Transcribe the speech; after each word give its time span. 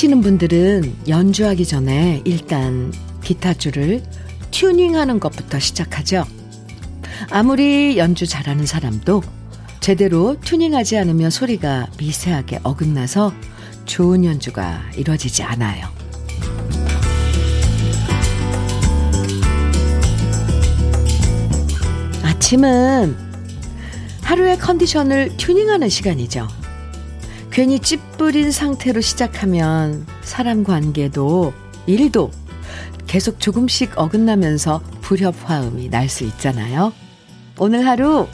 치시는 0.00 0.22
분들은 0.22 1.08
연주하기 1.08 1.66
전에 1.66 2.22
일단 2.24 2.90
기타 3.22 3.52
줄을 3.52 4.02
튜닝하는 4.50 5.20
것부터 5.20 5.58
시작하죠. 5.58 6.24
아무리 7.28 7.98
연주 7.98 8.26
잘하는 8.26 8.64
사람도 8.64 9.22
제대로 9.80 10.40
튜닝하지 10.40 10.96
않으면 10.96 11.28
소리가 11.28 11.88
미세하게 11.98 12.60
어긋나서 12.62 13.34
좋은 13.84 14.24
연주가 14.24 14.80
이루어지지 14.96 15.42
않아요. 15.42 15.86
아침은 22.22 23.16
하루의 24.22 24.58
컨디션을 24.60 25.36
튜닝하는 25.36 25.90
시간이죠. 25.90 26.59
괜히 27.60 27.78
찌뿌린 27.78 28.52
상태로 28.52 29.02
시작하면 29.02 30.06
사람 30.22 30.64
관계도 30.64 31.52
일도 31.84 32.30
계속 33.06 33.38
조금씩 33.38 33.98
어긋나면서 33.98 34.80
불협화음이 35.02 35.90
날 35.90 36.08
수 36.08 36.24
있잖아요. 36.24 36.94
오늘 37.58 37.86
하루 37.86 38.28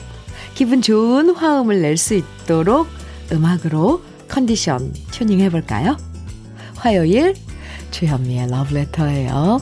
기분 0.55 0.81
좋은 0.81 1.35
화음을 1.35 1.83
낼 1.83 1.97
수 1.97 2.15
있도록 2.15 2.87
음악으로 3.33 4.01
컨디션 4.29 4.95
튜닝 5.11 5.41
해볼까요? 5.41 5.97
화요일 6.77 7.35
주현미의 7.91 8.47
러브레터예요. 8.49 9.61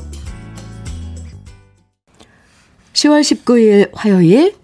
10월 2.93 3.23
19일 3.23 3.93
화요일 3.95 4.57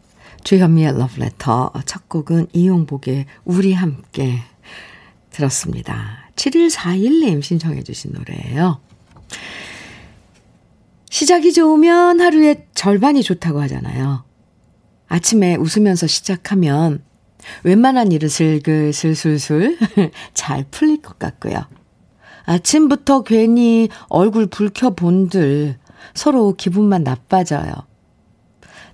주현미의 0.44 0.98
러브레터 0.98 1.72
첫 1.86 2.06
곡은 2.10 2.48
이용복의 2.52 3.24
우리 3.46 3.72
함께 3.72 4.42
들었습니다. 5.40 6.18
7141님 6.36 7.42
신청해 7.42 7.82
주신 7.82 8.12
노래예요. 8.12 8.80
시작이 11.08 11.52
좋으면 11.52 12.20
하루의 12.20 12.66
절반이 12.74 13.22
좋다고 13.22 13.60
하잖아요. 13.62 14.24
아침에 15.08 15.56
웃으면서 15.56 16.06
시작하면 16.06 17.02
웬만한 17.64 18.12
일은 18.12 18.28
슬슬슬슬 18.28 19.78
잘 20.34 20.64
풀릴 20.70 21.00
것 21.00 21.18
같고요. 21.18 21.64
아침부터 22.44 23.22
괜히 23.22 23.88
얼굴 24.08 24.46
붉혀 24.46 24.90
본들 24.90 25.78
서로 26.14 26.54
기분만 26.54 27.02
나빠져요. 27.02 27.72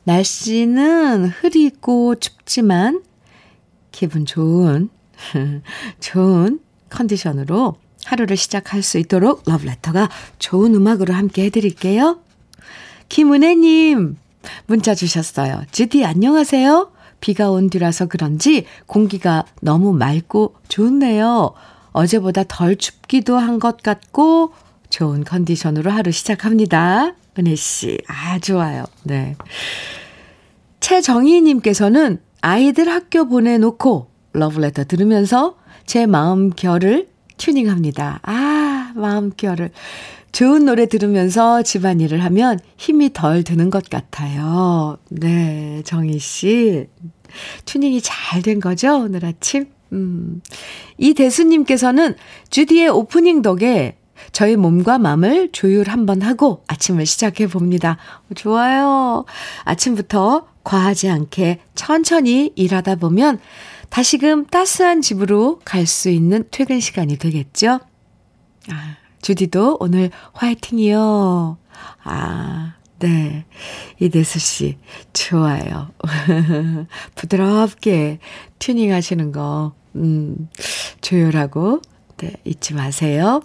날씨는 0.05 1.27
흐리고 1.27 2.15
춥지만 2.15 3.03
기분 3.91 4.25
좋은 4.25 4.91
좋은 6.00 6.61
컨디션으로 6.91 7.77
하루를 8.05 8.36
시작할 8.36 8.83
수 8.83 8.98
있도록 8.98 9.42
러브레터가 9.47 10.09
좋은 10.39 10.75
음악으로 10.75 11.12
함께 11.14 11.45
해드릴게요. 11.47 12.20
김은혜님, 13.09 14.17
문자 14.67 14.94
주셨어요. 14.94 15.62
주디 15.72 16.05
안녕하세요. 16.05 16.92
비가 17.20 17.50
온 17.50 17.70
뒤라서 17.70 18.06
그런지 18.06 18.67
공기가 18.87 19.44
너무 19.61 19.92
맑고 19.92 20.55
좋네요. 20.69 21.55
어제보다 21.92 22.44
덜 22.47 22.77
춥기도 22.77 23.37
한 23.39 23.59
것 23.59 23.83
같고 23.83 24.53
좋은 24.91 25.25
컨디션으로 25.25 25.91
하루 25.91 26.12
시작합니다. 26.12 27.15
은혜 27.38 27.55
씨, 27.56 27.99
아, 28.06 28.38
좋아요. 28.38 28.84
네. 29.03 29.34
최정희 30.81 31.41
님께서는 31.43 32.21
아이들 32.41 32.88
학교 32.88 33.26
보내놓고 33.28 34.09
러브레터 34.37 34.85
들으면서 34.85 35.57
제 35.87 36.07
마음 36.07 36.51
결을 36.51 37.09
튜닝합니다. 37.39 38.21
아, 38.23 38.93
마음 38.95 39.31
결을. 39.37 39.71
좋은 40.33 40.67
노래 40.67 40.87
들으면서 40.87 41.63
집안일을 41.63 42.23
하면 42.25 42.59
힘이 42.77 43.13
덜 43.13 43.43
드는 43.43 43.71
것 43.71 43.89
같아요. 43.89 44.99
네, 45.11 45.83
정희 45.85 46.19
씨. 46.19 46.87
튜닝이 47.65 48.01
잘 48.03 48.43
된 48.43 48.61
거죠? 48.61 48.99
오늘 48.99 49.25
아침? 49.25 49.67
음. 49.93 50.43
이 50.99 51.15
대수님께서는 51.15 52.15
주디의 52.51 52.89
오프닝 52.91 53.43
덕에 53.43 53.97
저희 54.33 54.57
몸과 54.57 54.99
마음을 54.99 55.51
조율 55.53 55.89
한번 55.89 56.23
하고 56.23 56.63
아침을 56.69 57.07
시작해 57.07 57.47
봅니다. 57.47 57.97
좋아요. 58.35 59.25
아침부터 59.65 60.49
과하지 60.65 61.09
않게 61.09 61.61
천천히 61.75 62.53
일하다 62.57 62.97
보면 62.97 63.39
다시금 63.91 64.47
따스한 64.47 65.01
집으로 65.01 65.61
갈 65.65 65.87
수 65.87 66.11
있는 66.11 66.45
퇴근 66.51 66.81
시간이 66.81 67.17
되겠죠? 67.17 67.81
아, 68.71 68.97
주디도 69.23 69.79
오늘 69.81 70.11
화이팅이요. 70.33 71.59
아, 72.05 72.75
네. 72.99 73.45
이대수 74.01 74.39
씨, 74.39 74.79
좋아요. 75.13 75.91
부드럽게 77.15 78.19
튜닝 78.59 78.93
하시는 78.93 79.33
거, 79.33 79.75
음, 79.95 80.49
조율하고, 81.01 81.81
네, 82.19 82.33
잊지 82.45 82.75
마세요. 82.75 83.43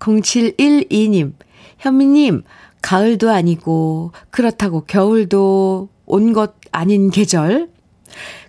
0712님, 0.00 1.32
현미님, 1.78 2.42
가을도 2.82 3.30
아니고, 3.30 4.12
그렇다고 4.30 4.84
겨울도 4.84 5.88
온 6.06 6.32
것 6.32 6.54
아닌 6.72 7.10
계절. 7.10 7.70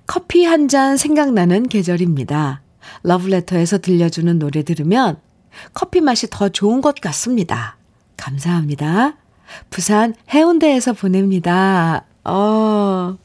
커피 0.10 0.44
한 0.44 0.68
잔 0.68 0.98
생각나는 0.98 1.68
계절입니다. 1.68 2.62
러브레터에서 3.04 3.78
들려주는 3.78 4.40
노래 4.40 4.64
들으면 4.64 5.18
커피 5.76 6.02
맛이 6.02 6.28
더 6.32 6.50
좋은 6.50 6.82
것 6.82 6.96
같습니다. 7.00 7.78
감사합니다. 8.18 9.18
부산 9.70 10.16
해운대에서 10.32 10.94
보냅니다. 10.94 12.06
어, 12.24 13.18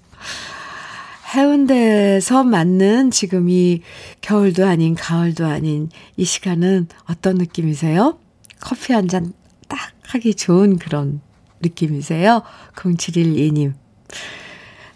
해운대에서 1.34 2.45
맞는 2.45 3.11
지금 3.11 3.49
이 3.49 3.81
겨울도 4.21 4.66
아닌 4.66 4.95
가을도 4.95 5.47
아닌 5.47 5.89
이 6.19 6.25
시간은 6.27 6.89
어떤 7.09 7.37
느낌이세요? 7.37 8.19
커피 8.61 8.93
한 8.93 9.09
잔 9.09 9.33
딱 9.69 9.78
하기 10.09 10.34
좋은 10.34 10.77
그런 10.78 11.22
느낌이세요? 11.62 12.43
0712님. 12.77 13.72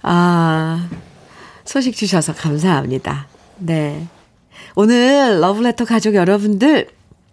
아, 0.02 0.88
소식 1.68 1.94
주셔서 1.94 2.32
감사합니다. 2.32 3.28
네. 3.58 4.08
오늘 4.74 5.38
러브레터 5.40 5.84
가족 5.84 6.14
여러분들, 6.14 6.88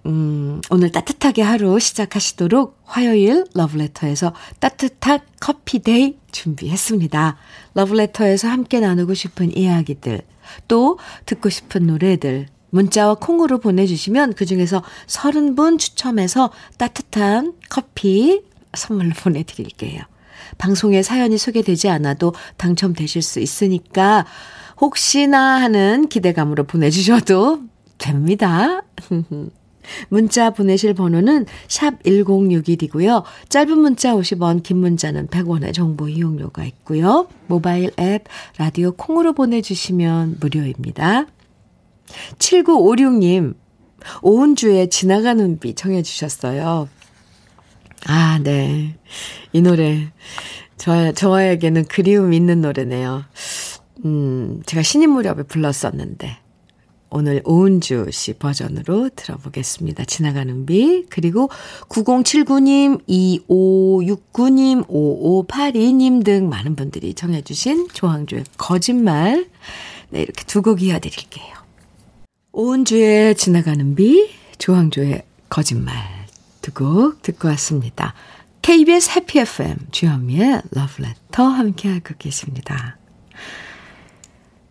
음, 0.07 0.61
오늘 0.69 0.91
따뜻하게 0.91 1.41
하루 1.41 1.79
시작하시도록 1.79 2.77
화요일 2.83 3.45
러브레터에서 3.53 4.33
따뜻한 4.59 5.21
커피데이 5.39 6.17
준비했습니다. 6.33 7.37
러브레터에서 7.75 8.49
함께 8.49 8.81
나누고 8.81 9.13
싶은 9.13 9.55
이야기들, 9.55 10.21
또 10.67 10.99
듣고 11.25 11.49
싶은 11.49 11.87
노래들, 11.87 12.47
문자와 12.71 13.15
콩으로 13.15 13.59
보내주시면 13.59 14.33
그 14.33 14.45
중에서 14.45 14.83
30분 15.07 15.79
추첨해서 15.79 16.51
따뜻한 16.77 17.53
커피 17.69 18.43
선물로 18.73 19.11
보내드릴게요. 19.23 20.01
방송에 20.57 21.03
사연이 21.03 21.37
소개되지 21.37 21.89
않아도 21.89 22.33
당첨되실 22.57 23.21
수 23.21 23.39
있으니까 23.39 24.25
혹시나 24.79 25.61
하는 25.61 26.07
기대감으로 26.07 26.65
보내주셔도 26.65 27.61
됩니다. 27.97 28.83
문자 30.09 30.49
보내실 30.49 30.93
번호는 30.95 31.45
샵 31.67 32.01
1061이고요. 32.03 33.23
짧은 33.49 33.77
문자 33.77 34.13
50원, 34.13 34.63
긴 34.63 34.77
문자는 34.77 35.27
100원의 35.27 35.73
정보 35.73 36.09
이용료가 36.09 36.63
있고요. 36.65 37.27
모바일 37.47 37.91
앱 37.99 38.23
라디오 38.57 38.91
콩으로 38.93 39.33
보내주시면 39.33 40.37
무료입니다. 40.39 41.27
7956님, 42.39 43.55
오은주의 44.21 44.89
지나가는 44.89 45.59
비 45.59 45.75
청해 45.75 46.03
주셨어요. 46.03 46.87
아, 48.07 48.39
네. 48.43 48.95
이 49.53 49.61
노래, 49.61 50.11
저, 50.77 51.11
저에게는 51.11 51.85
그리움 51.85 52.33
있는 52.33 52.61
노래네요. 52.61 53.23
음, 54.05 54.61
제가 54.65 54.83
신인 54.83 55.09
무렵에 55.11 55.43
불렀었는데, 55.43 56.37
오늘 57.09 57.41
오은주 57.45 58.07
씨 58.11 58.33
버전으로 58.33 59.09
들어보겠습니다. 59.15 60.03
지나가는 60.05 60.65
비. 60.65 61.05
그리고 61.09 61.49
9079님, 61.87 63.05
2569님, 63.07 64.85
5582님 64.87 66.25
등 66.25 66.49
많은 66.49 66.75
분들이 66.75 67.13
청해 67.13 67.43
주신 67.43 67.87
조항조의 67.89 68.43
거짓말. 68.57 69.47
네, 70.09 70.21
이렇게 70.21 70.43
두 70.45 70.61
곡 70.61 70.81
이어드릴게요. 70.81 71.55
오은주의 72.51 73.35
지나가는 73.35 73.95
비, 73.95 74.29
조항조의 74.57 75.23
거짓말 75.49 76.14
두곡 76.65 77.21
듣고 77.21 77.47
왔습니다. 77.49 78.15
KBS 78.63 79.11
해피 79.15 79.39
FM 79.39 79.77
주현미의 79.91 80.63
러브레터 80.71 81.43
함께하고 81.43 82.15
계십니다. 82.17 82.97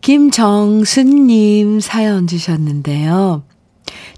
김정순님 0.01 1.79
사연 1.79 2.27
주셨는데요. 2.27 3.43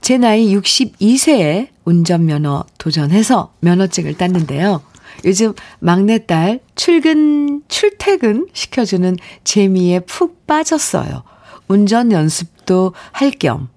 제 0.02 0.18
나이 0.18 0.56
62세에 0.56 1.68
운전면허 1.86 2.66
도전해서 2.80 3.54
면허증을 3.60 4.18
땄는데요. 4.18 4.82
요즘 5.26 5.54
막내딸 5.80 6.62
출근, 6.76 7.62
출퇴근 7.68 8.48
시켜주는 8.54 9.18
재미에 9.44 10.00
푹 10.00 10.48
빠졌어요. 10.48 11.24
운전 11.68 12.12
연습도 12.12 12.94
할 13.12 13.32
겸 13.38 13.70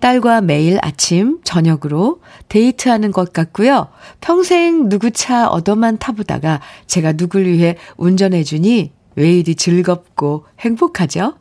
딸과 0.00 0.40
매일 0.42 0.78
아침, 0.82 1.38
저녁으로 1.44 2.20
데이트하는 2.48 3.12
것 3.12 3.32
같고요. 3.32 3.88
평생 4.20 4.88
누구 4.88 5.10
차 5.10 5.48
얻어만 5.48 5.98
타보다가 5.98 6.60
제가 6.86 7.12
누굴 7.12 7.46
위해 7.46 7.76
운전해주니 7.96 8.92
왜 9.16 9.32
이리 9.38 9.54
즐겁고 9.54 10.46
행복하죠? 10.60 11.34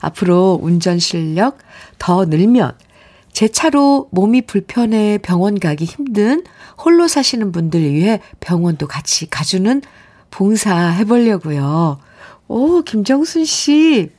앞으로 0.00 0.58
운전 0.62 0.98
실력 0.98 1.58
더 1.98 2.24
늘면 2.24 2.72
제 3.32 3.48
차로 3.48 4.08
몸이 4.10 4.42
불편해 4.42 5.18
병원 5.22 5.60
가기 5.60 5.84
힘든 5.84 6.42
홀로 6.82 7.06
사시는 7.06 7.52
분들 7.52 7.80
위해 7.92 8.20
병원도 8.40 8.88
같이 8.88 9.28
가주는 9.28 9.82
봉사 10.30 10.88
해보려고요. 10.90 11.98
오, 12.48 12.82
김정순 12.82 13.44
씨. 13.44 14.10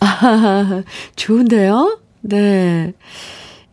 아, 0.00 0.82
좋은데요? 1.16 2.00
네. 2.20 2.92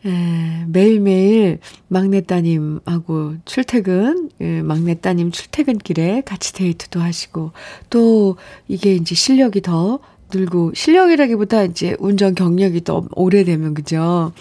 예, 0.06 0.66
매일매일 0.68 1.60
막내 1.88 2.22
따님하고 2.22 3.36
출퇴근, 3.46 4.30
예, 4.40 4.62
막내 4.62 4.94
따님 4.96 5.32
출퇴근길에 5.32 6.22
같이 6.26 6.54
데이트도 6.54 7.00
하시고, 7.02 7.54
또 7.90 8.38
이게 8.68 8.94
이제 8.94 9.16
실력이 9.16 9.62
더 9.62 10.00
늘고, 10.32 10.74
실력이라기보다 10.76 11.64
이제 11.64 11.96
운전 12.00 12.36
경력이 12.36 12.84
더 12.84 13.08
오래되면, 13.14 13.74
그죠? 13.74 14.32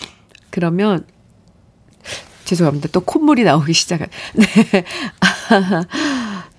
그러면, 0.50 1.06
죄송합니다. 2.44 2.88
또 2.92 3.00
콧물이 3.00 3.44
나오기 3.44 3.72
시작한, 3.72 4.08
네. 4.34 4.46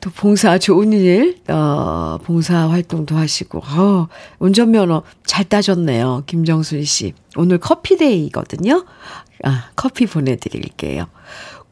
또 0.05 0.11
봉사 0.11 0.59
좋은 0.59 0.93
일, 0.93 1.39
어, 1.47 2.19
봉사 2.23 2.69
활동도 2.69 3.15
하시고, 3.15 3.57
어, 3.57 4.07
운전면허 4.37 5.01
잘 5.25 5.45
따셨네요. 5.45 6.25
김정순 6.27 6.83
씨. 6.83 7.13
오늘 7.35 7.57
커피데이거든요. 7.57 8.85
아, 9.43 9.69
커피 9.75 10.05
보내드릴게요. 10.05 11.07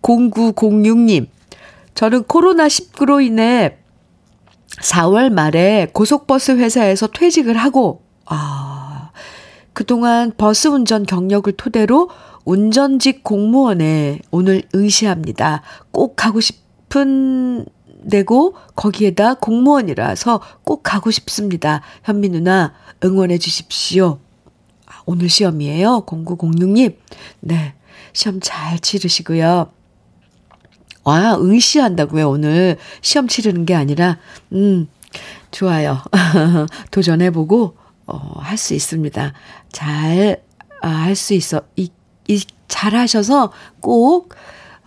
0906님. 0.02 1.28
저는 1.94 2.24
코로나19로 2.24 3.24
인해 3.24 3.78
4월 4.82 5.32
말에 5.32 5.90
고속버스 5.94 6.54
회사에서 6.54 7.06
퇴직을 7.06 7.56
하고, 7.56 8.02
아, 8.26 9.12
그동안 9.74 10.32
버스 10.36 10.70
운전 10.70 11.06
경력을 11.06 11.54
토대로 11.54 12.10
운전직 12.46 13.24
공무원에 13.24 14.22
오늘 14.32 14.64
응시합니다. 14.74 15.62
꼭 15.92 16.16
가고 16.16 16.42
싶은 16.42 17.68
내고 18.06 18.56
거기에다 18.76 19.36
공무원이라서 19.36 20.42
꼭 20.64 20.84
가고 20.84 21.12
싶습니다. 21.12 21.82
현미 22.04 22.30
누나 22.30 22.74
응원해 23.04 23.38
주십시오. 23.38 24.20
아, 24.86 25.02
오늘 25.06 25.30
시험이에요. 25.30 26.06
0906님. 26.06 26.98
네. 27.42 27.76
시험 28.14 28.40
잘 28.42 28.80
치르시고요. 28.80 29.72
와, 31.04 31.36
응시한다고요, 31.36 32.30
오늘. 32.30 32.78
시험 33.02 33.28
치르는 33.28 33.66
게 33.66 33.76
아니라, 33.76 34.20
음, 34.54 34.88
좋아요. 35.52 36.02
도전해보고, 36.92 37.76
어, 38.06 38.40
할 38.40 38.58
수 38.58 38.74
있습니다. 38.74 39.34
잘, 39.72 40.44
아, 40.82 40.88
할 40.88 41.16
수 41.16 41.34
있어. 41.34 41.62
이, 41.76 41.92
이, 42.28 42.42
잘 42.68 42.96
하셔서 42.96 43.52
꼭, 43.82 44.34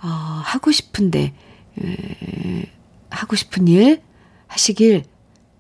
어, 0.03 0.09
하고 0.09 0.73
싶은데, 0.73 1.35
에, 1.83 2.71
하고 3.17 3.35
싶은 3.37 3.67
일 3.69 4.03
하시길 4.47 5.05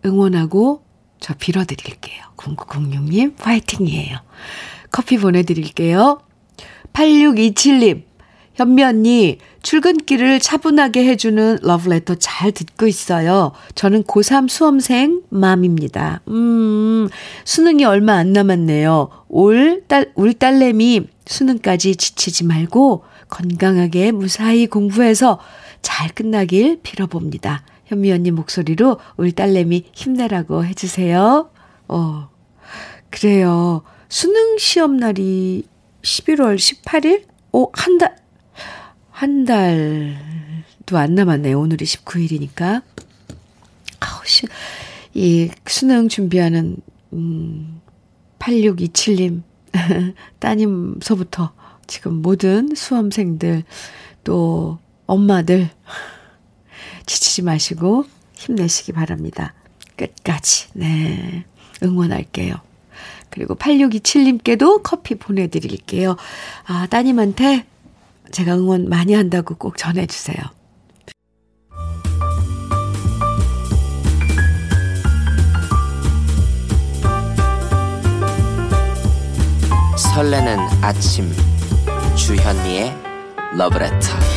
응원하고 0.04 0.82
저 1.20 1.34
빌어드릴게요. 1.34 2.22
0906님 2.36 3.34
화이팅이에요. 3.40 4.18
커피 4.90 5.18
보내드릴게요. 5.18 6.20
8627님 6.92 8.04
현미 8.54 8.82
언니 8.84 9.38
출근길을 9.62 10.40
차분하게 10.40 11.04
해주는 11.04 11.58
러브레터 11.62 12.14
잘 12.14 12.52
듣고 12.52 12.86
있어요. 12.86 13.52
저는 13.74 14.04
고3 14.04 14.48
수험생 14.48 15.22
맘입니다. 15.28 16.22
음, 16.28 17.08
수능이 17.44 17.84
얼마 17.84 18.14
안 18.14 18.32
남았네요. 18.32 19.08
올 19.28 19.82
딸, 19.88 20.12
울 20.14 20.32
딸내미 20.32 21.08
수능까지 21.26 21.96
지치지 21.96 22.44
말고 22.44 23.04
건강하게 23.28 24.12
무사히 24.12 24.66
공부해서 24.66 25.38
잘 25.86 26.08
끝나길 26.08 26.80
빌어봅니다. 26.82 27.62
현미 27.84 28.10
언니 28.10 28.32
목소리로 28.32 28.98
우리 29.16 29.30
딸내미 29.30 29.90
힘내라고 29.92 30.64
해주세요. 30.64 31.48
어, 31.86 32.28
그래요. 33.08 33.84
수능 34.08 34.58
시험 34.58 34.96
날이 34.96 35.64
11월 36.02 36.56
18일? 36.56 37.26
오, 37.52 37.70
한 37.72 37.98
달, 37.98 38.16
한 39.12 39.44
달도 39.44 40.98
안 40.98 41.14
남았네요. 41.14 41.56
오늘이 41.56 41.84
19일이니까. 41.84 42.82
아우, 44.00 44.24
시, 44.24 44.48
이 45.14 45.48
수능 45.68 46.08
준비하는, 46.08 46.78
음, 47.12 47.80
8627님, 48.40 49.42
따님서부터 50.40 51.52
지금 51.86 52.22
모든 52.22 52.74
수험생들, 52.74 53.62
또 54.24 54.80
엄마들 55.06 55.70
지치지 57.06 57.42
마시고 57.42 58.04
힘내시기 58.34 58.92
바랍니다. 58.92 59.54
끝까지. 59.96 60.68
네. 60.74 61.44
응원할게요. 61.82 62.56
그리고 63.30 63.54
8627님께도 63.54 64.82
커피 64.82 65.14
보내드릴게요. 65.14 66.16
아, 66.64 66.86
따님한테 66.86 67.66
제가 68.30 68.56
응원 68.56 68.88
많이 68.88 69.14
한다고 69.14 69.54
꼭 69.54 69.76
전해주세요. 69.76 70.36
설레는 79.96 80.58
아침 80.82 81.30
주현미의 82.16 82.94
러브레터 83.56 84.35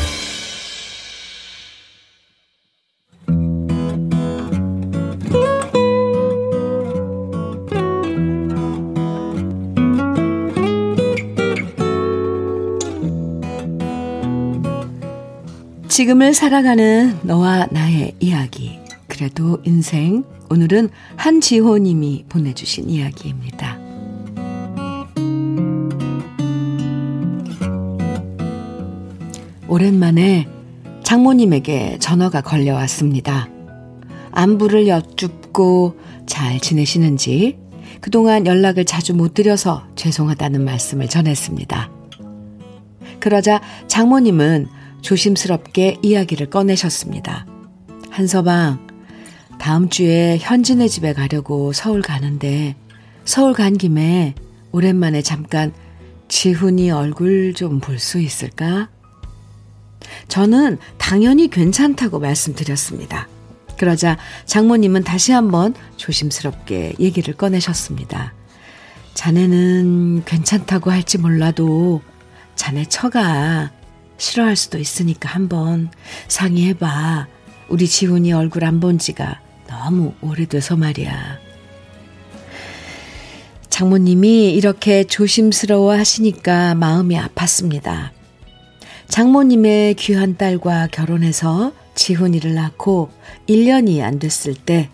지금을 15.90 16.36
살아가는 16.36 17.18
너와 17.24 17.68
나의 17.72 18.14
이야기. 18.20 18.80
그래도 19.08 19.60
인생. 19.66 20.24
오늘은 20.52 20.90
한지호 21.16 21.80
님이 21.80 22.26
보내주신 22.30 22.90
이야기입니다. 22.90 23.78
오랜만에 29.68 30.48
장모님에게 31.04 31.98
전화가 32.00 32.42
걸려왔습니다. 32.42 33.50
안부를 34.32 34.88
여쭙고 34.88 35.98
잘 36.28 36.60
지내시는지 36.60 37.58
그동안 38.00 38.46
연락을 38.46 38.86
자주 38.86 39.16
못 39.16 39.34
드려서 39.34 39.88
죄송하다는 39.96 40.64
말씀을 40.64 41.08
전했습니다. 41.10 41.90
그러자 43.20 43.60
장모님은 43.88 44.79
조심스럽게 45.02 45.98
이야기를 46.02 46.50
꺼내셨습니다. 46.50 47.46
한서방, 48.10 48.88
다음 49.60 49.90
주에 49.90 50.38
현진의 50.40 50.90
집에 50.90 51.14
가려고 51.14 51.74
서울 51.74 52.02
가는데 52.02 52.76
서울 53.26 53.54
간 53.54 53.78
김에 53.78 54.36
오랜만에 54.72 55.22
잠깐 55.22 55.74
지훈이 56.28 56.92
얼굴 56.92 57.54
좀 57.54 57.80
볼 57.80 58.00
수 58.00 58.20
있을까? 58.20 58.90
저는 60.28 60.78
당연히 60.98 61.50
괜찮다고 61.50 62.20
말씀드렸습니다. 62.20 63.28
그러자 63.78 64.18
장모님은 64.46 65.04
다시 65.04 65.32
한번 65.32 65.74
조심스럽게 65.98 66.96
얘기를 67.00 67.34
꺼내셨습니다. 67.34 68.34
자네는 69.14 70.24
괜찮다고 70.26 70.92
할지 70.92 71.18
몰라도 71.18 72.02
자네 72.56 72.86
처가 72.86 73.72
싫어할 74.20 74.56
수도 74.56 74.78
있으니까 74.78 75.30
한번 75.30 75.90
상의해봐. 76.28 77.28
우리 77.70 77.88
지훈이 77.88 78.32
얼굴 78.34 78.66
안 78.66 78.80
본 78.80 79.00
지가 79.00 79.42
너무 79.68 80.14
오래돼서 80.22 80.76
말이야. 80.76 81.40
장모님이 83.70 84.54
이렇게 84.54 85.04
조심스러워 85.06 85.94
하시니까 85.94 86.76
마음이 86.76 87.16
아팠습니다. 87.18 88.10
장모님의 89.08 89.96
귀한 89.96 90.38
딸과 90.38 90.88
결혼해서 90.92 91.72
지훈이를 91.96 92.54
낳고 92.56 93.10
1년이 93.48 94.02
안 94.02 94.20
됐을 94.20 94.54
때 94.54 94.90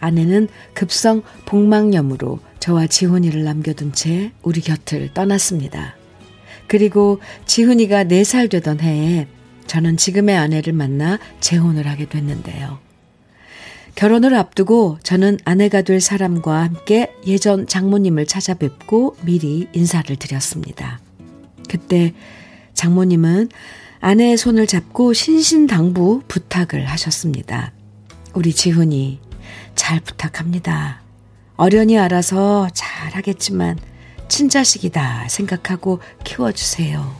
아내는 0.00 0.48
급성 0.74 1.22
복막염으로 1.46 2.40
저와 2.58 2.86
지훈이를 2.86 3.44
남겨둔 3.44 3.92
채 3.92 4.32
우리 4.42 4.60
곁을 4.60 5.12
떠났습니다. 5.14 5.94
그리고 6.70 7.18
지훈이가 7.46 8.04
4살 8.04 8.48
되던 8.48 8.78
해에 8.78 9.26
저는 9.66 9.96
지금의 9.96 10.36
아내를 10.36 10.72
만나 10.72 11.18
재혼을 11.40 11.88
하게 11.88 12.08
됐는데요. 12.08 12.78
결혼을 13.96 14.36
앞두고 14.36 14.98
저는 15.02 15.38
아내가 15.44 15.82
될 15.82 16.00
사람과 16.00 16.62
함께 16.62 17.12
예전 17.26 17.66
장모님을 17.66 18.26
찾아뵙고 18.26 19.16
미리 19.22 19.66
인사를 19.72 20.14
드렸습니다. 20.14 21.00
그때 21.68 22.14
장모님은 22.74 23.48
아내의 23.98 24.36
손을 24.36 24.68
잡고 24.68 25.12
신신당부 25.12 26.22
부탁을 26.28 26.86
하셨습니다. 26.86 27.72
우리 28.32 28.52
지훈이 28.52 29.18
잘 29.74 29.98
부탁합니다. 29.98 31.02
어련히 31.56 31.98
알아서 31.98 32.68
잘 32.72 33.16
하겠지만 33.16 33.76
친자식이다 34.30 35.28
생각하고 35.28 36.00
키워주세요. 36.24 37.14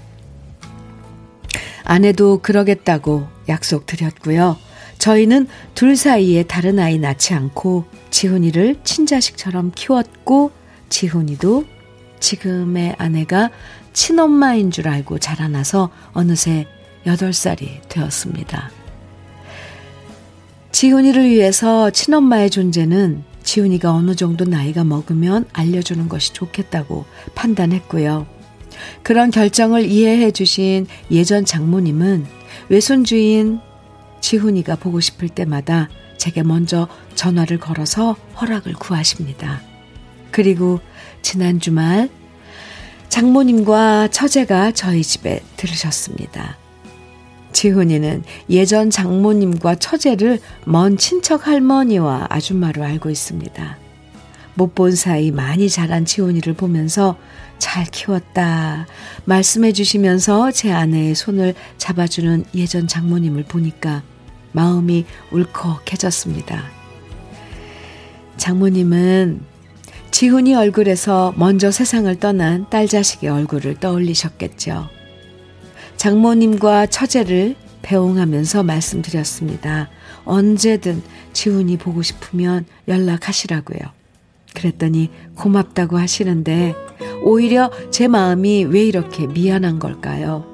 아내도 1.84 2.38
그러겠다고 2.40 3.26
약속 3.48 3.84
드렸고요. 3.84 4.56
저희는 4.98 5.48
둘 5.74 5.96
사이에 5.96 6.44
다른 6.44 6.78
아이 6.78 6.98
낳지 6.98 7.34
않고 7.34 7.84
지훈이를 8.10 8.76
친자식처럼 8.84 9.72
키웠고 9.74 10.52
지훈이도 10.88 11.64
지금의 12.20 12.94
아내가 12.98 13.50
친엄마인 13.92 14.70
줄 14.70 14.88
알고 14.88 15.18
자라나서 15.18 15.90
어느새 16.12 16.66
8살이 17.06 17.88
되었습니다. 17.88 18.70
지훈이를 20.70 21.28
위해서 21.28 21.90
친엄마의 21.90 22.50
존재는 22.50 23.24
지훈이가 23.50 23.92
어느 23.92 24.14
정도 24.14 24.44
나이가 24.44 24.84
먹으면 24.84 25.44
알려주는 25.52 26.08
것이 26.08 26.32
좋겠다고 26.32 27.04
판단했고요. 27.34 28.28
그런 29.02 29.32
결정을 29.32 29.86
이해해 29.86 30.30
주신 30.30 30.86
예전 31.10 31.44
장모님은 31.44 32.26
외손주인 32.68 33.58
지훈이가 34.20 34.76
보고 34.76 35.00
싶을 35.00 35.28
때마다 35.28 35.88
제게 36.16 36.44
먼저 36.44 36.86
전화를 37.16 37.58
걸어서 37.58 38.14
허락을 38.40 38.74
구하십니다. 38.74 39.60
그리고 40.30 40.78
지난 41.20 41.58
주말 41.58 42.08
장모님과 43.08 44.08
처제가 44.12 44.70
저희 44.70 45.02
집에 45.02 45.42
들으셨습니다. 45.56 46.59
지훈이는 47.52 48.22
예전 48.48 48.90
장모님과 48.90 49.76
처제를 49.76 50.40
먼 50.64 50.96
친척 50.96 51.46
할머니와 51.46 52.26
아줌마로 52.30 52.82
알고 52.84 53.10
있습니다. 53.10 53.78
못 54.54 54.74
본 54.74 54.94
사이 54.94 55.30
많이 55.30 55.68
자란 55.68 56.04
지훈이를 56.04 56.54
보면서 56.54 57.16
잘 57.58 57.84
키웠다 57.84 58.86
말씀해 59.24 59.72
주시면서 59.72 60.50
제 60.50 60.72
아내의 60.72 61.14
손을 61.14 61.54
잡아주는 61.78 62.44
예전 62.54 62.86
장모님을 62.86 63.44
보니까 63.44 64.02
마음이 64.52 65.04
울컥해졌습니다. 65.30 66.62
장모님은 68.36 69.40
지훈이 70.10 70.54
얼굴에서 70.54 71.34
먼저 71.36 71.70
세상을 71.70 72.14
떠난 72.18 72.66
딸 72.68 72.88
자식의 72.88 73.30
얼굴을 73.30 73.76
떠올리셨겠죠. 73.76 74.99
장모님과 76.00 76.86
처제를 76.86 77.56
배웅하면서 77.82 78.62
말씀드렸습니다. 78.62 79.90
언제든 80.24 81.02
지훈이 81.34 81.76
보고 81.76 82.00
싶으면 82.00 82.64
연락하시라고요. 82.88 83.80
그랬더니 84.54 85.10
고맙다고 85.34 85.98
하시는데 85.98 86.74
오히려 87.22 87.70
제 87.90 88.08
마음이 88.08 88.64
왜 88.64 88.82
이렇게 88.82 89.26
미안한 89.26 89.78
걸까요? 89.78 90.46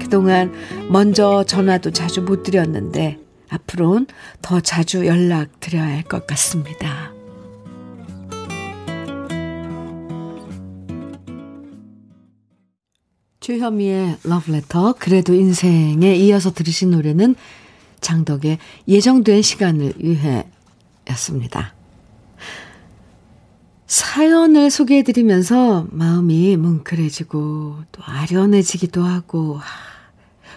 그동안 0.00 0.54
먼저 0.88 1.44
전화도 1.44 1.90
자주 1.90 2.22
못 2.22 2.42
드렸는데 2.42 3.18
앞으로는 3.50 4.06
더 4.40 4.60
자주 4.60 5.04
연락 5.06 5.60
드려야 5.60 5.84
할 5.84 6.02
것 6.02 6.26
같습니다. 6.26 7.17
주현미의 13.48 14.18
러브레터 14.24 14.96
그래도 14.98 15.32
인생에 15.32 16.14
이어서 16.16 16.52
들으신 16.52 16.90
노래는 16.90 17.34
장덕의 18.02 18.58
예정된 18.86 19.40
시간을 19.40 19.94
위해 19.96 20.46
였습니다. 21.08 21.72
사연을 23.86 24.70
소개해드리면서 24.70 25.86
마음이 25.92 26.58
뭉클해지고 26.58 27.84
또 27.90 28.02
아련해지기도 28.04 29.02
하고 29.02 29.58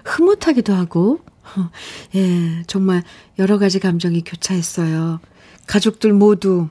흐뭇하기도 0.04 0.74
하고 0.74 1.22
예 2.16 2.64
정말 2.68 3.04
여러 3.40 3.58
가지 3.58 3.80
감정이 3.80 4.22
교차했어요. 4.26 5.22
가족들 5.66 6.12
모두 6.12 6.68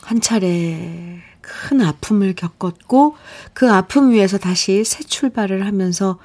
한 0.00 0.22
차례 0.22 1.27
큰 1.40 1.80
아픔을 1.80 2.34
겪었고 2.34 3.16
그 3.52 3.70
아픔 3.70 4.10
위에서 4.12 4.38
다시 4.38 4.84
새 4.84 5.02
출발을 5.02 5.66
하면서 5.66 6.18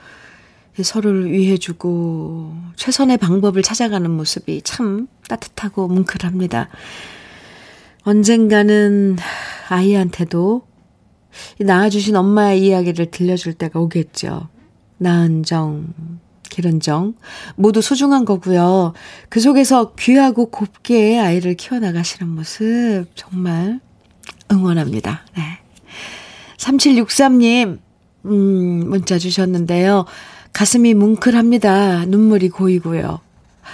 서로를 0.82 1.32
위해주고 1.32 2.55
최선의 2.75 3.17
방법을 3.17 3.62
찾아가는 3.62 4.10
모습이 4.10 4.63
참 4.63 5.08
따뜻하고 5.29 5.88
뭉클합니다. 5.88 6.70
언젠가는 8.03 9.17
아이한테도 9.70 10.67
낳아주신 11.60 12.15
엄마의 12.15 12.65
이야기를 12.65 13.12
들려줄 13.12 13.53
때가 13.53 13.79
오겠죠. 13.79 14.50
나은 14.98 15.43
정, 15.43 15.93
기른 16.50 16.79
정, 16.79 17.15
모두 17.55 17.82
소중한 17.82 18.25
거고요. 18.25 18.93
그 19.29 19.39
속에서 19.39 19.93
귀하고 19.96 20.48
곱게 20.48 21.20
아이를 21.20 21.55
키워나가시는 21.55 22.32
모습, 22.32 23.05
정말 23.15 23.79
응원합니다. 24.53 25.25
네. 25.36 25.43
3763님, 26.57 27.79
음, 28.25 28.31
문자 28.89 29.17
주셨는데요. 29.17 30.05
가슴이 30.53 30.93
뭉클합니다. 30.93 32.05
눈물이 32.05 32.50
고이고요. 32.50 33.19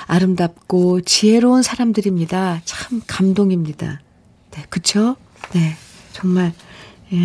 아름답고 0.07 1.01
지혜로운 1.01 1.61
사람들입니다. 1.61 2.61
참 2.63 3.01
감동입니다. 3.05 4.01
네, 4.51 4.63
그쵸? 4.69 5.15
네, 5.51 5.75
정말, 6.13 6.53
예. 7.13 7.17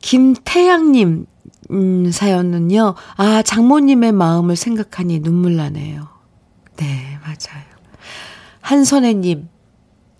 김태양님, 0.00 1.26
음, 1.70 2.10
사연은요. 2.10 2.94
아, 3.16 3.42
장모님의 3.42 4.12
마음을 4.12 4.56
생각하니 4.56 5.20
눈물 5.20 5.56
나네요. 5.56 6.08
네, 6.76 7.18
맞아요. 7.22 7.64
한선혜님, 8.60 9.48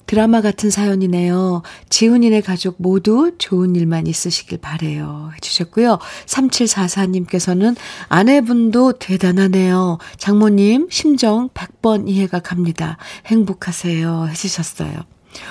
드라마 0.07 0.41
같은 0.41 0.71
사연이네요. 0.71 1.63
지훈이네 1.89 2.43
가족 2.43 2.77
모두 2.79 3.33
좋은 3.39 3.75
일만 3.77 4.07
있으시길 4.07 4.59
바래요. 4.59 5.31
해주셨고요. 5.37 5.99
3744님께서는 6.27 7.77
아내분도 8.09 8.93
대단하네요. 8.93 9.99
장모님 10.19 10.89
심정 10.91 11.49
100번 11.51 12.09
이해가 12.09 12.41
갑니다. 12.41 12.99
행복하세요. 13.27 14.29
해주셨어요. 14.29 14.93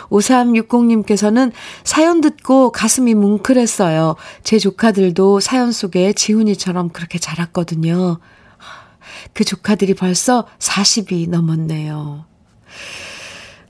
5360님께서는 0.10 1.52
사연 1.84 2.22
듣고 2.22 2.72
가슴이 2.72 3.16
뭉클했어요. 3.16 4.16
제 4.44 4.60
조카들도 4.60 5.40
사연 5.40 5.72
속에 5.72 6.14
지훈이처럼 6.14 6.90
그렇게 6.90 7.18
자랐거든요. 7.18 8.20
그 9.34 9.44
조카들이 9.44 9.94
벌써 9.96 10.48
40이 10.60 11.30
넘었네요. 11.30 12.26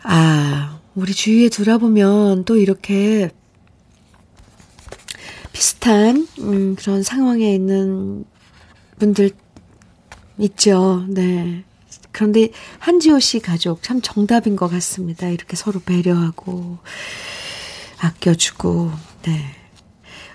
아, 0.03 0.79
우리 0.95 1.13
주위에 1.13 1.49
돌아보면 1.49 2.45
또 2.45 2.57
이렇게 2.57 3.29
비슷한 5.53 6.27
음, 6.39 6.75
그런 6.75 7.03
상황에 7.03 7.53
있는 7.53 8.25
분들 8.99 9.31
있죠. 10.39 11.05
네. 11.07 11.63
그런데 12.11 12.49
한지호 12.79 13.19
씨 13.19 13.39
가족 13.39 13.83
참 13.83 14.01
정답인 14.01 14.55
것 14.55 14.67
같습니다. 14.67 15.27
이렇게 15.29 15.55
서로 15.55 15.79
배려하고 15.79 16.79
아껴주고 17.99 18.91
네. 19.23 19.45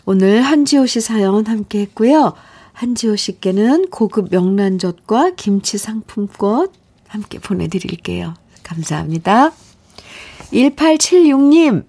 오늘 0.04 0.42
한지호 0.42 0.87
씨 0.87 1.00
사연 1.00 1.46
함께 1.46 1.80
했고요. 1.80 2.35
한지호 2.73 3.16
씨께는 3.16 3.88
고급 3.90 4.28
명란젓과 4.30 5.32
김치 5.37 5.78
상품권 5.78 6.68
함께 7.08 7.38
보내드릴게요. 7.38 8.35
감사합니다. 8.66 9.52
1876님, 10.52 11.85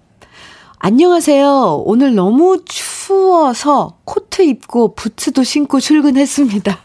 안녕하세요. 0.78 1.82
오늘 1.84 2.14
너무 2.14 2.62
추워서 2.64 3.98
코트 4.04 4.42
입고 4.42 4.94
부츠도 4.94 5.42
신고 5.42 5.80
출근했습니다. 5.80 6.78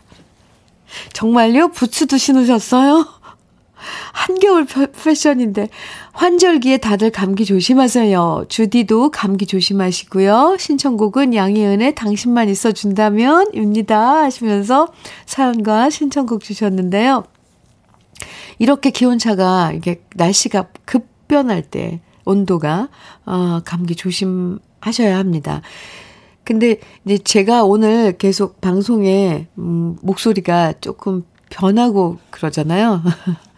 정말요? 1.14 1.70
부츠도 1.70 2.18
신으셨어요? 2.18 3.06
한겨울 4.14 4.66
패션인데 4.66 5.68
환절기에 6.14 6.78
다들 6.78 7.12
감기 7.12 7.46
조심하세요. 7.46 8.46
주디도 8.48 9.12
감기 9.12 9.46
조심하시고요. 9.46 10.56
신청곡은 10.60 11.34
양희은의 11.34 11.96
당신만 11.96 12.50
있어준다면입니다. 12.50 14.24
하시면서 14.24 14.88
사연과 15.26 15.90
신청곡 15.90 16.44
주셨는데요. 16.44 17.26
이렇게 18.60 18.90
기온차가 18.90 19.72
이게 19.74 20.04
날씨가 20.16 20.70
급변할 20.86 21.64
때 21.64 22.02
온도가 22.26 22.90
어, 23.26 23.62
감기 23.66 23.96
조심하셔야 23.96 25.18
합니다. 25.18 25.62
근데 26.44 26.80
이제 27.06 27.18
제가 27.18 27.64
오늘 27.64 28.18
계속 28.18 28.60
방송에 28.60 29.48
음, 29.58 29.98
목소리가 30.02 30.74
조금 30.82 31.24
변하고 31.50 32.18
그러잖아요. 32.32 33.02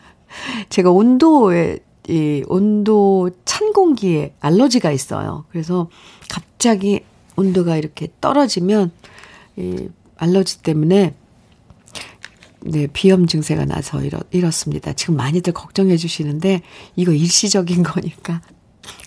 제가 0.69 0.91
온도에 0.91 1.79
이 2.07 2.43
온도 2.47 3.31
찬 3.45 3.73
공기에 3.73 4.35
알러지가 4.39 4.91
있어요. 4.91 5.45
그래서 5.49 5.89
갑자기 6.29 7.01
온도가 7.35 7.77
이렇게 7.77 8.09
떨어지면 8.21 8.91
이 9.57 9.89
알러지 10.17 10.61
때문에 10.61 11.15
네, 12.65 12.87
비염 12.91 13.27
증세가 13.27 13.65
나서 13.65 14.03
이렇, 14.03 14.19
이렇습니다. 14.31 14.93
지금 14.93 15.15
많이들 15.15 15.53
걱정해 15.53 15.97
주시는데 15.97 16.61
이거 16.95 17.11
일시적인 17.11 17.83
거니까 17.83 18.41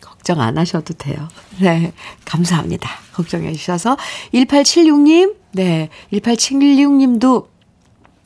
걱정 0.00 0.40
안 0.40 0.58
하셔도 0.58 0.94
돼요. 0.94 1.28
네, 1.60 1.92
감사합니다. 2.24 2.88
걱정해 3.12 3.52
주셔서 3.52 3.96
1876님, 4.32 5.34
네, 5.52 5.88
1876님도 6.12 7.48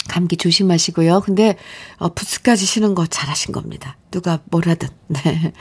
감기 0.09 0.37
조심하시고요. 0.37 1.21
근데 1.21 1.57
어, 1.97 2.12
부츠까지 2.12 2.67
신은 2.67 2.95
거 2.95 3.07
잘하신 3.07 3.53
겁니다. 3.53 3.97
누가 4.11 4.41
뭐라든. 4.47 4.89
네. 5.09 5.53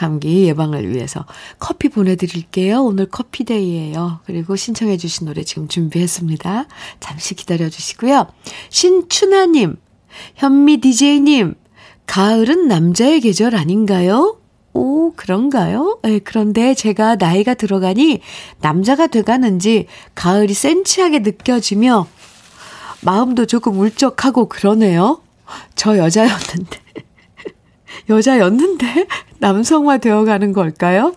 감기 0.00 0.46
예방을 0.46 0.94
위해서 0.94 1.26
커피 1.58 1.90
보내드릴게요. 1.90 2.82
오늘 2.82 3.04
커피데이예요. 3.04 4.20
그리고 4.24 4.56
신청해 4.56 4.96
주신 4.96 5.26
노래 5.26 5.44
지금 5.44 5.68
준비했습니다. 5.68 6.68
잠시 7.00 7.34
기다려 7.34 7.68
주시고요. 7.68 8.26
신춘하님, 8.70 9.76
현미 10.36 10.78
DJ님, 10.78 11.54
가을은 12.06 12.66
남자의 12.66 13.20
계절 13.20 13.54
아닌가요? 13.54 14.38
오, 14.72 15.12
그런가요? 15.16 15.98
네, 16.02 16.18
그런데 16.18 16.72
제가 16.72 17.16
나이가 17.16 17.52
들어가니 17.52 18.20
남자가 18.62 19.06
돼가는지 19.06 19.86
가을이 20.14 20.54
센치하게 20.54 21.18
느껴지며 21.18 22.06
마음도 23.02 23.44
조금 23.44 23.78
울적하고 23.78 24.48
그러네요. 24.48 25.20
저 25.74 25.98
여자였는데. 25.98 26.80
여자였는데 28.08 29.06
남성화 29.38 29.98
되어가는 29.98 30.52
걸까요? 30.52 31.14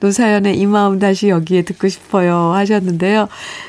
노사연의 0.00 0.58
이 0.58 0.66
마음 0.66 0.98
다시 0.98 1.28
여기에 1.28 1.62
듣고 1.62 1.88
싶어요 1.88 2.52
하셨는데요. 2.52 3.28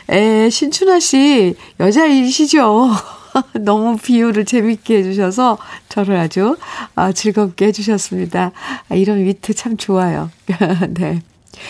에, 0.10 0.50
신춘아 0.50 1.00
씨, 1.00 1.56
여자이시죠? 1.80 2.92
너무 3.62 3.98
비유를 3.98 4.46
재밌게 4.46 4.98
해주셔서 5.00 5.58
저를 5.90 6.18
아주 6.18 6.56
아, 6.96 7.12
즐겁게 7.12 7.68
해주셨습니다. 7.68 8.52
아, 8.90 8.96
이런 8.96 9.24
위트 9.24 9.54
참 9.54 9.78
좋아요. 9.78 10.30
네. 10.92 11.22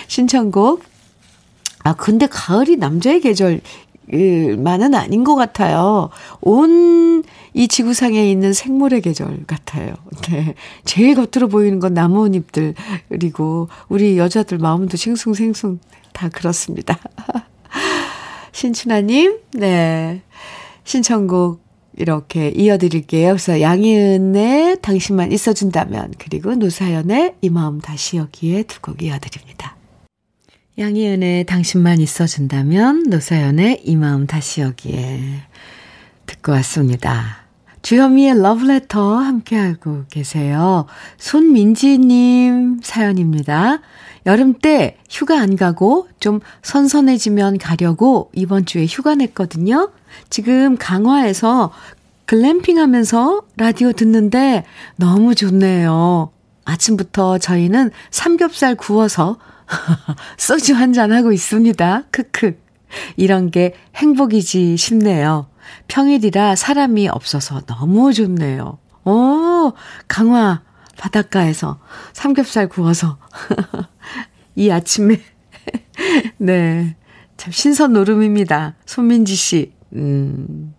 신청곡. 0.08 0.84
아, 1.84 1.94
근데 1.94 2.26
가을이 2.28 2.78
남자의 2.78 3.22
계절, 3.22 3.62
만은 4.58 4.94
아닌 4.96 5.24
것 5.24 5.36
같아요. 5.36 6.10
온 6.42 7.24
이 7.56 7.70
지구상에 7.70 8.30
있는 8.30 8.52
생물의 8.52 9.00
계절 9.00 9.46
같아요. 9.48 9.96
네. 10.30 10.56
제일 10.84 11.16
겉으로 11.16 11.48
보이는 11.48 11.80
건 11.80 11.94
나뭇잎들이고, 11.94 13.70
우리 13.88 14.18
여자들 14.18 14.58
마음도 14.58 14.98
싱숭생숭 14.98 15.80
다 16.12 16.28
그렇습니다. 16.28 17.00
신춘하님, 18.52 19.40
네. 19.54 20.22
신청곡 20.84 21.64
이렇게 21.98 22.50
이어드릴게요. 22.50 23.30
그래서 23.30 23.62
양희은의 23.62 24.82
당신만 24.82 25.32
있어준다면, 25.32 26.16
그리고 26.18 26.56
노사연의 26.56 27.36
이 27.42 27.50
마음 27.50 27.80
다시 27.80 28.18
여기에 28.18 28.64
두 28.64 28.82
곡 28.82 29.02
이어드립니다. 29.02 29.75
양희은의 30.78 31.46
당신만 31.46 32.02
있어준다면, 32.02 33.04
노사연의 33.04 33.84
이 33.86 33.96
마음 33.96 34.28
다시 34.28 34.60
여기에 34.60 35.22
듣고 36.26 36.52
왔습니다. 36.52 37.46
주현미의 37.82 38.42
러브레터 38.42 39.16
함께하고 39.16 40.04
계세요. 40.10 40.86
손민지님 41.18 42.82
사연입니다. 42.84 43.80
여름 44.26 44.56
때 44.56 44.98
휴가 45.10 45.40
안 45.40 45.56
가고 45.56 46.10
좀 46.20 46.42
선선해지면 46.64 47.60
가려고 47.60 48.32
이번 48.34 48.66
주에 48.66 48.86
휴가 48.86 49.16
냈거든요. 49.16 49.92
지금 50.30 50.78
강화에서 50.78 51.72
글램핑 52.26 52.80
하면서 52.80 53.44
라디오 53.56 53.94
듣는데 53.94 54.66
너무 54.98 55.36
좋네요. 55.36 56.32
아침부터 56.66 57.38
저희는 57.38 57.92
삼겹살 58.10 58.76
구워서 58.76 59.38
소주 60.38 60.74
한 60.76 60.94
잔 60.94 61.12
하고 61.12 61.32
있습니다. 61.32 62.04
크크. 62.12 62.58
이런 63.18 63.52
게 63.52 63.74
행복이지 63.96 64.78
싶네요. 64.78 65.48
평일이라 65.88 66.56
사람이 66.56 67.08
없어서 67.10 67.62
너무 67.62 68.14
좋네요. 68.14 68.78
오, 69.06 69.74
강화 70.08 70.62
바닷가에서 70.98 71.80
삼겹살 72.14 72.70
구워서 72.70 73.18
이 74.56 74.70
아침에 74.70 75.20
네. 76.38 76.96
참 77.38 77.52
신선 77.52 77.94
노름입니다. 77.94 78.76
손민지 78.86 79.36
씨. 79.36 79.74
음. 79.94 80.74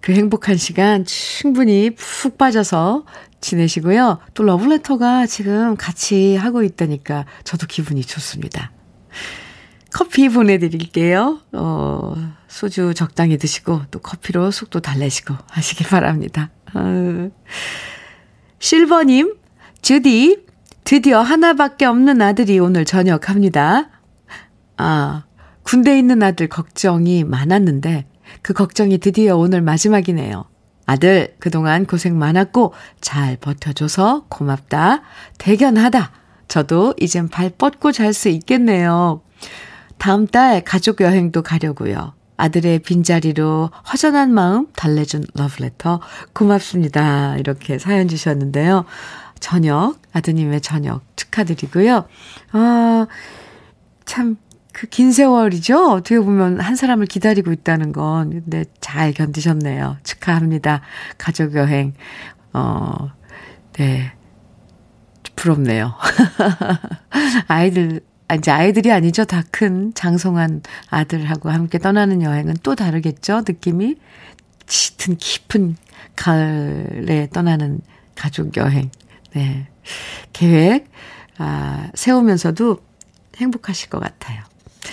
그 0.00 0.12
행복한 0.12 0.56
시간 0.56 1.04
충분히 1.04 1.90
푹 1.90 2.38
빠져서 2.38 3.04
지내시고요. 3.40 4.18
또 4.34 4.42
러브레터가 4.42 5.26
지금 5.26 5.76
같이 5.76 6.36
하고 6.36 6.62
있다니까 6.62 7.24
저도 7.44 7.66
기분이 7.66 8.02
좋습니다. 8.02 8.72
커피 9.92 10.28
보내드릴게요. 10.28 11.40
어, 11.52 12.14
소주 12.46 12.94
적당히 12.94 13.38
드시고 13.38 13.82
또 13.90 14.00
커피로 14.00 14.50
속도 14.50 14.80
달래시고 14.80 15.34
하시길 15.48 15.86
바랍니다. 15.88 16.50
어. 16.74 17.30
실버님, 18.58 19.34
주디, 19.82 20.44
드디어 20.84 21.20
하나밖에 21.20 21.84
없는 21.84 22.20
아들이 22.20 22.58
오늘 22.58 22.84
저녁합니다. 22.84 23.90
아, 24.76 25.24
군대 25.62 25.98
있는 25.98 26.22
아들 26.22 26.48
걱정이 26.48 27.24
많았는데 27.24 28.06
그 28.42 28.52
걱정이 28.52 28.98
드디어 28.98 29.36
오늘 29.36 29.60
마지막이네요. 29.62 30.44
아들, 30.88 31.34
그동안 31.38 31.84
고생 31.84 32.18
많았고 32.18 32.72
잘 33.02 33.36
버텨줘서 33.36 34.24
고맙다. 34.30 35.02
대견하다. 35.36 36.12
저도 36.48 36.94
이젠 36.98 37.28
발 37.28 37.50
뻗고 37.50 37.92
잘 37.92 38.14
수 38.14 38.30
있겠네요. 38.30 39.20
다음 39.98 40.26
달 40.26 40.64
가족 40.64 41.02
여행도 41.02 41.42
가려고요. 41.42 42.14
아들의 42.38 42.78
빈자리로 42.78 43.68
허전한 43.92 44.32
마음 44.32 44.68
달래준 44.74 45.24
러브레터 45.34 46.00
고맙습니다. 46.32 47.36
이렇게 47.36 47.78
사연 47.78 48.08
주셨는데요. 48.08 48.86
저녁, 49.40 49.96
아드님의 50.14 50.62
저녁 50.62 51.02
축하드리고요. 51.16 52.06
아, 52.52 53.06
참, 54.06 54.38
그 54.78 54.86
긴 54.90 55.10
세월이죠? 55.12 55.90
어떻게 55.90 56.20
보면 56.20 56.60
한 56.60 56.76
사람을 56.76 57.06
기다리고 57.06 57.50
있다는 57.52 57.92
건. 57.92 58.30
근데 58.30 58.64
잘 58.80 59.12
견디셨네요. 59.12 59.96
축하합니다. 60.04 60.82
가족 61.18 61.54
여행. 61.56 61.94
어, 62.52 63.10
네. 63.72 64.12
부럽네요. 65.34 65.94
아이들 67.48 68.00
아, 68.28 68.34
이제 68.36 68.50
아이들이 68.50 68.92
아니죠. 68.92 69.24
다 69.24 69.42
큰 69.50 69.92
장성한 69.94 70.62
아들하고 70.90 71.50
함께 71.50 71.78
떠나는 71.78 72.22
여행은 72.22 72.56
또 72.62 72.74
다르겠죠. 72.76 73.42
느낌이 73.46 73.96
짙은 74.66 75.16
깊은 75.16 75.76
가을에 76.14 77.28
떠나는 77.32 77.80
가족 78.14 78.56
여행. 78.56 78.90
네. 79.34 79.66
계획, 80.32 80.88
아, 81.38 81.88
세우면서도 81.94 82.78
행복하실 83.38 83.88
것 83.90 83.98
같아요. 84.00 84.42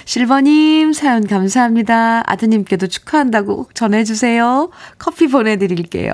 실버님, 0.03 0.91
사연 0.93 1.25
감사합니다. 1.25 2.23
아드님께도 2.29 2.87
축하한다고 2.87 3.55
꼭 3.55 3.75
전해주세요. 3.75 4.69
커피 4.97 5.27
보내드릴게요. 5.27 6.13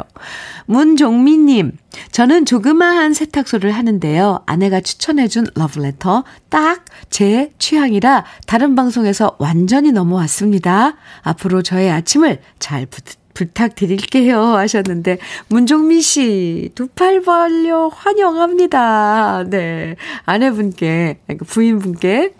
문종민님, 0.68 1.78
저는 2.12 2.46
조그마한 2.46 3.14
세탁소를 3.14 3.72
하는데요. 3.72 4.44
아내가 4.46 4.80
추천해준 4.82 5.48
러브레터 5.56 6.24
딱 6.50 6.86
제 7.10 7.52
취향이라 7.60 8.26
다른 8.48 8.76
방송에서 8.76 9.36
완전히 9.40 9.92
넘어왔습니다. 9.92 10.96
앞으로 11.24 11.62
저의 11.62 11.92
아침을 11.92 12.40
잘 12.60 12.86
부, 12.86 13.02
부탁드릴게요 13.34 14.40
하셨는데 14.40 15.18
문종민 15.48 16.02
씨 16.02 16.70
두 16.76 16.88
팔 16.96 17.22
벌려 17.22 17.88
환영합니다. 17.88 19.46
네. 19.50 19.96
아내분께 20.26 21.20
그러니까 21.26 21.46
부인분께 21.46 22.34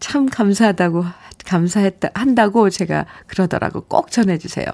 참 0.00 0.26
감사하다고 0.26 1.04
감사했다 1.44 2.08
한다고 2.14 2.70
제가 2.70 3.06
그러더라고 3.26 3.82
꼭 3.82 4.10
전해 4.10 4.38
주세요. 4.38 4.66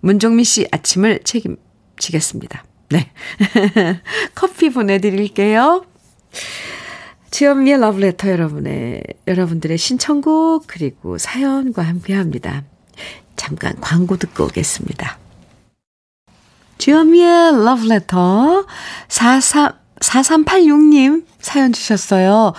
문종민 0.00 0.44
씨 0.44 0.66
아침을 0.70 1.20
책임지겠습니다. 1.24 2.64
네. 2.90 3.10
커피 4.34 4.70
보내 4.70 4.98
드릴게요. 4.98 5.84
지연미의 7.30 7.80
러브레터 7.80 8.30
여러분의 8.30 9.02
여러분들의 9.26 9.78
신청곡 9.78 10.64
그리고 10.66 11.16
사연과 11.16 11.82
함께 11.82 12.14
합니다. 12.14 12.62
잠깐 13.36 13.74
광고 13.80 14.16
듣고 14.18 14.44
오겠습니다. 14.44 15.18
주현미의 16.76 17.64
러브레터 17.64 18.66
43, 19.08 19.72
4386님 20.00 21.24
사연 21.40 21.72
주셨어요. 21.72 22.52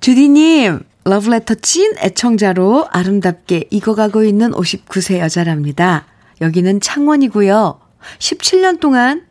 주디님, 0.00 0.80
러브레터 1.04 1.54
찐 1.56 1.94
애청자로 1.98 2.88
아름답게 2.90 3.64
익어가고 3.70 4.24
있는 4.24 4.52
59세 4.52 5.18
여자랍니다. 5.18 6.06
여기는 6.40 6.80
창원이고요. 6.80 7.78
17년 8.18 8.80
동안 8.80 9.26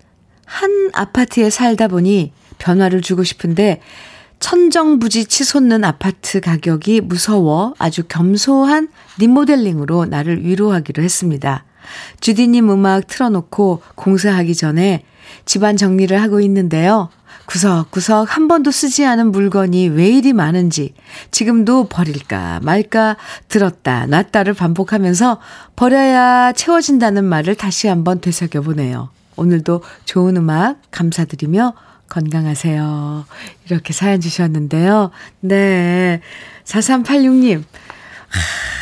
한 0.45 0.91
아파트에 0.93 1.49
살다 1.49 1.87
보니 1.87 2.31
변화를 2.59 3.01
주고 3.01 3.23
싶은데 3.23 3.81
천정부지 4.39 5.25
치솟는 5.25 5.83
아파트 5.83 6.41
가격이 6.41 7.01
무서워 7.01 7.73
아주 7.79 8.03
겸소한 8.03 8.89
리모델링으로 9.17 10.05
나를 10.05 10.45
위로하기로 10.45 11.01
했습니다. 11.01 11.65
주디님 12.19 12.69
음악 12.69 13.07
틀어놓고 13.07 13.81
공사하기 13.95 14.53
전에 14.55 15.05
집안 15.45 15.75
정리를 15.77 16.21
하고 16.21 16.39
있는데요. 16.41 17.09
구석구석 17.45 18.35
한 18.35 18.47
번도 18.47 18.71
쓰지 18.71 19.05
않은 19.05 19.31
물건이 19.31 19.89
왜 19.89 20.07
이리 20.09 20.33
많은지 20.33 20.93
지금도 21.31 21.87
버릴까 21.89 22.61
말까 22.63 23.17
들었다 23.49 24.05
놨다를 24.05 24.53
반복하면서 24.53 25.39
버려야 25.75 26.53
채워진다는 26.53 27.25
말을 27.25 27.55
다시 27.55 27.87
한번 27.87 28.21
되새겨 28.21 28.61
보네요. 28.61 29.09
오늘도 29.35 29.83
좋은 30.05 30.37
음악 30.37 30.79
감사드리며 30.91 31.73
건강하세요. 32.09 33.25
이렇게 33.65 33.91
사연 33.93 34.21
주셨는데요. 34.21 35.09
네. 35.39 36.21
4386님. 36.65 37.59
하, 37.59 37.65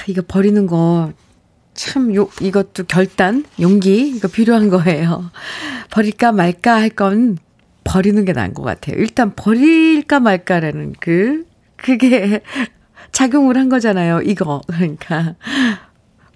이거 0.08 0.22
버리는 0.28 0.68
거 0.68 1.14
참, 1.74 2.14
요, 2.16 2.30
이것도 2.42 2.84
결단, 2.84 3.46
용기, 3.62 4.10
이거 4.10 4.28
필요한 4.28 4.70
거예요. 4.70 5.32
버릴까 5.92 6.34
말까 6.34 6.76
할 6.76 6.90
건 6.90 7.38
버리는 7.84 8.24
게 8.26 8.34
나은 8.34 8.54
것 8.54 8.64
같아요. 8.64 8.96
일단 8.98 9.34
버릴까 9.36 10.20
말까라는 10.20 10.94
그, 11.00 11.46
그게 11.76 12.42
작용을 13.12 13.58
한 13.58 13.70
거잖아요. 13.70 14.22
이거. 14.22 14.62
그러니까. 14.68 15.36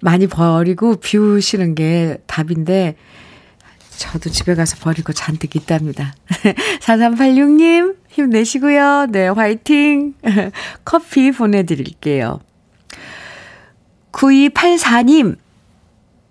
많이 0.00 0.26
버리고 0.26 0.96
비우시는 0.96 1.74
게 1.74 2.18
답인데, 2.26 2.96
저도 3.96 4.28
집에 4.28 4.54
가서 4.54 4.76
거 5.02 5.12
잔뜩 5.12 5.56
있답니다. 5.56 6.14
4386님, 6.80 7.96
힘내시고요. 8.08 9.06
네, 9.10 9.28
화이팅! 9.28 10.14
커피 10.84 11.32
보내드릴게요. 11.32 12.40
9284님, 14.12 15.36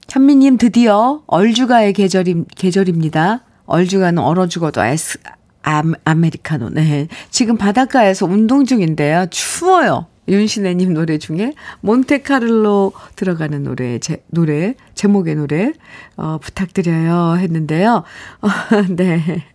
현미님 0.09 0.57
드디어 0.57 1.23
얼주가의 1.27 1.93
계절임, 1.93 2.45
계절입니다. 2.55 3.44
얼주가는 3.65 4.21
얼어 4.21 4.47
죽어도 4.47 4.81
아이스, 4.81 5.19
아, 5.63 5.83
아메리카노. 6.03 6.69
네. 6.69 7.07
지금 7.29 7.57
바닷가에서 7.57 8.25
운동 8.25 8.65
중인데요. 8.65 9.27
추워요. 9.29 10.07
윤신혜님 10.27 10.93
노래 10.93 11.17
중에 11.19 11.53
몬테카를로 11.81 12.93
들어가는 13.15 13.63
노래, 13.63 13.99
제, 13.99 14.23
노래, 14.27 14.73
제목의 14.95 15.35
노래, 15.35 15.73
어, 16.17 16.39
부탁드려요. 16.39 17.37
했는데요. 17.37 18.03
어, 18.41 18.47
네. 18.95 19.45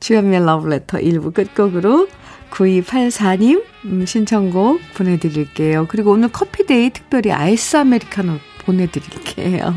주연미의 0.00 0.44
러브레터 0.44 0.98
1부 0.98 1.34
끝곡으로 1.34 2.08
9284님 2.50 3.62
음, 3.84 4.06
신청곡 4.06 4.80
보내드릴게요. 4.94 5.86
그리고 5.88 6.12
오늘 6.12 6.30
커피데이 6.30 6.90
특별히 6.90 7.30
아이스 7.30 7.76
아메리카노 7.76 8.38
보내드릴게요. 8.64 9.74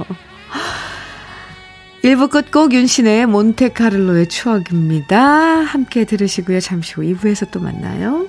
1부 2.04 2.30
끝곡 2.30 2.74
윤신의 2.74 3.28
몬테카를로의 3.28 4.28
추억입니다. 4.28 5.22
함께 5.22 6.04
들으시고요. 6.04 6.60
잠시 6.60 6.96
후 6.96 7.02
2부에서 7.02 7.50
또 7.50 7.62
만나요. 7.62 8.28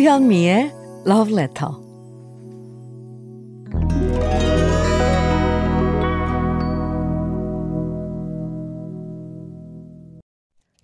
주현미의 0.00 0.72
Love 1.06 1.34
Letter. 1.34 1.74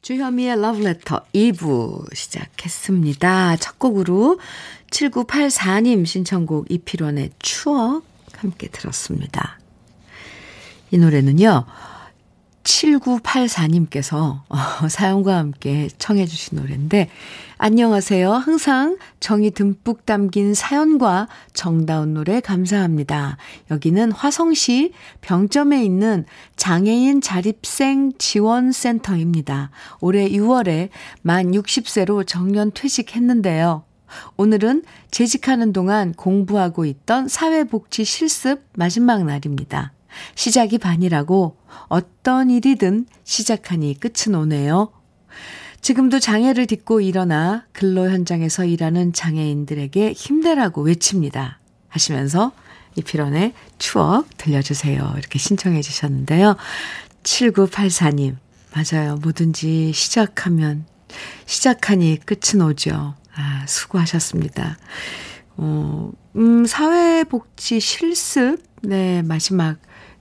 주현미의 0.03 0.59
Love 0.59 0.83
Letter 0.83 1.21
2부 1.35 2.15
시작했습니다. 2.15 3.57
첫 3.57 3.79
곡으로 3.79 4.39
7984님 4.91 6.05
신청곡 6.05 6.71
이필원의 6.71 7.31
추억 7.39 8.05
함께 8.37 8.69
들었습니다. 8.69 9.59
이 10.91 10.99
노래는요. 10.99 11.65
7984님께서 12.67 14.43
어, 14.49 14.57
사연과 14.89 15.37
함께 15.37 15.89
청해 15.99 16.27
주신 16.27 16.59
노래인데 16.59 17.09
안녕하세요. 17.59 18.33
항상 18.33 18.99
정이 19.21 19.53
듬뿍 19.53 20.05
담긴 20.05 20.53
사연과 20.53 21.29
정다운 21.55 22.13
노래 22.13 22.41
감사합니다. 22.41 23.39
여기는 23.71 24.13
화성시 24.13 24.93
병점에 25.23 25.83
있는 25.83 26.27
장애인 26.57 27.23
자립생 27.23 28.13
지원센터입니다. 28.19 29.71
올해 30.01 30.29
6월에 30.29 30.91
만 31.23 31.53
60세로 31.53 32.27
정년 32.27 32.73
퇴직했는데요. 32.75 33.85
오늘은 34.37 34.85
재직하는 35.11 35.73
동안 35.73 36.13
공부하고 36.13 36.85
있던 36.85 37.29
사회복지 37.29 38.05
실습 38.05 38.63
마지막 38.75 39.25
날입니다. 39.25 39.96
시작이 40.35 40.79
반이라고 40.79 41.57
어떤 41.89 42.51
일이든 42.51 43.07
시작하니 43.25 43.99
끝은 44.01 44.35
오네요. 44.35 44.93
지금도 45.81 46.19
장애를 46.19 46.67
딛고 46.67 47.01
일어나 47.01 47.65
근로 47.73 48.11
현장에서 48.11 48.65
일하는 48.65 49.13
장애인들에게 49.13 50.13
힘내라고 50.13 50.83
외칩니다. 50.83 51.61
하시면서 51.89 52.53
이필원의 52.97 53.53
추억 53.79 54.27
들려주세요. 54.37 55.15
이렇게 55.17 55.39
신청해 55.39 55.83
주셨는데요. 55.83 56.57
7984님, 57.23 58.37
맞아요. 58.75 59.17
뭐든지 59.17 59.93
시작하면, 59.93 60.87
시작하니 61.45 62.19
끝은 62.25 62.63
오죠. 62.63 63.15
아, 63.35 63.65
수고하셨습니다. 63.69 64.79
어, 65.59 66.11
음, 66.37 66.67
사회복지 66.67 67.81
실습, 67.81 68.63
네, 68.83 69.23
마지막 69.23 69.79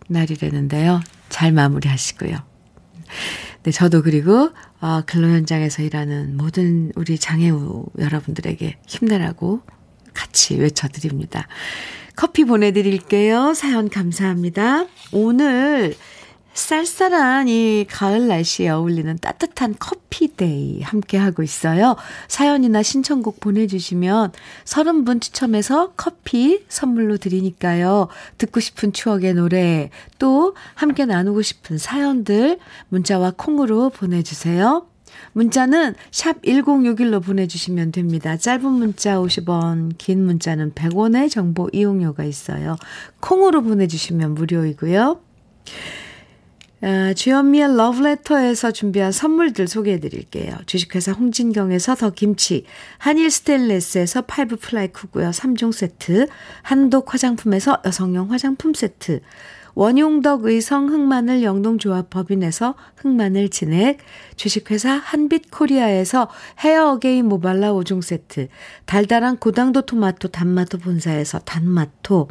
날이라는데요. 0.08 1.02
잘 1.30 1.52
마무리하시고요. 1.52 2.38
네, 3.63 3.72
저도 3.72 4.04
그리고 4.04 4.52
어, 4.80 5.02
근로 5.06 5.28
현장에서 5.28 5.82
일하는 5.82 6.38
모든 6.38 6.91
우리 6.96 7.18
장애우 7.18 7.86
여러분들에게 7.98 8.78
힘내라고 8.88 9.62
같이 10.13 10.56
외쳐드립니다. 10.56 11.48
커피 12.15 12.46
보내드릴게요. 12.46 13.54
사연 13.54 13.89
감사합니다. 13.89 14.86
오늘 15.12 15.96
쌀쌀한 16.56 17.50
이 17.50 17.86
가을 17.88 18.28
날씨에 18.28 18.70
어울리는 18.70 19.18
따뜻한 19.22 19.76
커피데이 19.78 20.82
함께하고 20.82 21.44
있어요. 21.44 21.98
사연이나 22.30 22.82
신청곡 22.82 23.41
보내주시면 23.41 24.32
30분 24.63 25.22
추첨해서 25.22 25.91
커피 25.98 26.63
선물로 26.70 27.18
드리니까요. 27.18 28.08
듣고 28.38 28.62
싶은 28.62 28.94
추억의 28.94 29.34
노래, 29.36 29.89
또 30.18 30.56
함께 30.74 31.06
나누고 31.06 31.41
싶은 31.41 31.78
사연들 31.78 32.58
문자와 32.88 33.34
콩으로 33.36 33.89
보내주세요. 33.89 34.88
문자는 35.34 35.96
샵 36.12 36.41
1061로 36.41 37.22
보내주시면 37.22 37.91
됩니다. 37.91 38.38
짧은 38.38 38.65
문자 38.65 39.18
50원, 39.18 39.98
긴 39.98 40.26
문자는 40.26 40.72
100원의 40.72 41.30
정보 41.30 41.70
이용료가 41.74 42.24
있어요. 42.24 42.78
콩으로 43.20 43.62
보내주시면 43.62 44.36
무료이고요. 44.36 45.20
아, 46.88 47.15
주현미의 47.15 47.78
러브레터에서 47.78 48.69
준비한 48.69 49.12
선물들 49.12 49.67
소개해 49.67 50.00
드릴게요. 50.00 50.56
주식회사 50.67 51.13
홍진경에서 51.13 51.95
더 51.95 52.12
김치, 52.12 52.63
한일 53.00 53.32
스테인레스에서 53.32 54.21
five 54.28 54.58
ply 54.58 54.89
쿠고요 54.89 55.32
3종 55.32 55.71
세트, 55.74 56.28
한독 56.62 57.12
화장품에서 57.12 57.82
여성용 57.86 58.32
화장품 58.32 58.76
세트, 58.76 59.21
원용덕 59.74 60.45
의성 60.45 60.89
흑마늘 60.89 61.41
영농조합 61.41 62.12
법인에서 62.12 62.76
흑마늘 62.98 63.50
진액, 63.50 63.98
주식회사 64.36 64.91
한빛코리아에서 64.91 66.30
Hair 66.60 66.91
Again 66.91 67.26
모발라 67.26 67.74
5종 67.74 68.04
세트, 68.04 68.48
달달한 68.86 69.38
고당도 69.38 69.88
토마토 69.88 70.28
단마토 70.28 70.78
본사에서 70.78 71.39
단마토, 71.39 72.28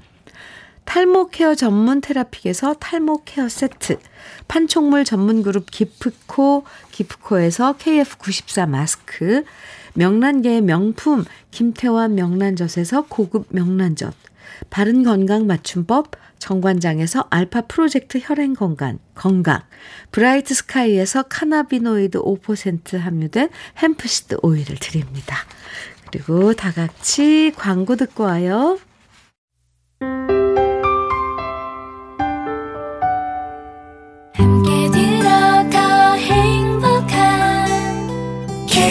탈모 0.85 1.29
care 1.29 1.55
전문 1.55 2.01
테라픽에서 2.01 2.75
탈모 2.75 3.23
care 3.25 3.49
세트, 3.49 3.99
판촉물 4.49 5.05
전문 5.05 5.43
그룹 5.43 5.71
기프코, 5.71 6.65
기프코에서 6.93 7.77
KF94 7.79 8.69
마스크, 8.69 9.45
명란계의 9.95 10.61
명품 10.61 11.25
김태환 11.51 12.15
명란젓에서 12.15 13.07
고급 13.09 13.47
명란젓, 13.51 14.15
바른 14.71 15.03
건강 15.03 15.47
맞춤법 15.47 16.13
정관장에서 16.39 17.27
알파 17.31 17.63
프로젝트 17.63 18.19
혈행 18.21 18.55
건강, 18.55 18.99
건강, 19.15 19.63
브라이트 20.11 20.53
스카이에서 20.53 21.23
cannabinoid 21.23 22.21
5% 22.21 22.99
함유된 22.99 23.49
hempseed 23.79 24.39
오일을 24.43 24.77
드립니다. 24.77 25.37
그리고 26.11 26.53
다 26.53 26.71
같이 26.71 27.53
광고 27.57 27.97
듣고 27.97 28.25
와요. 28.25 28.79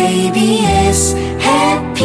KBS 0.04 1.16
해피 1.40 2.04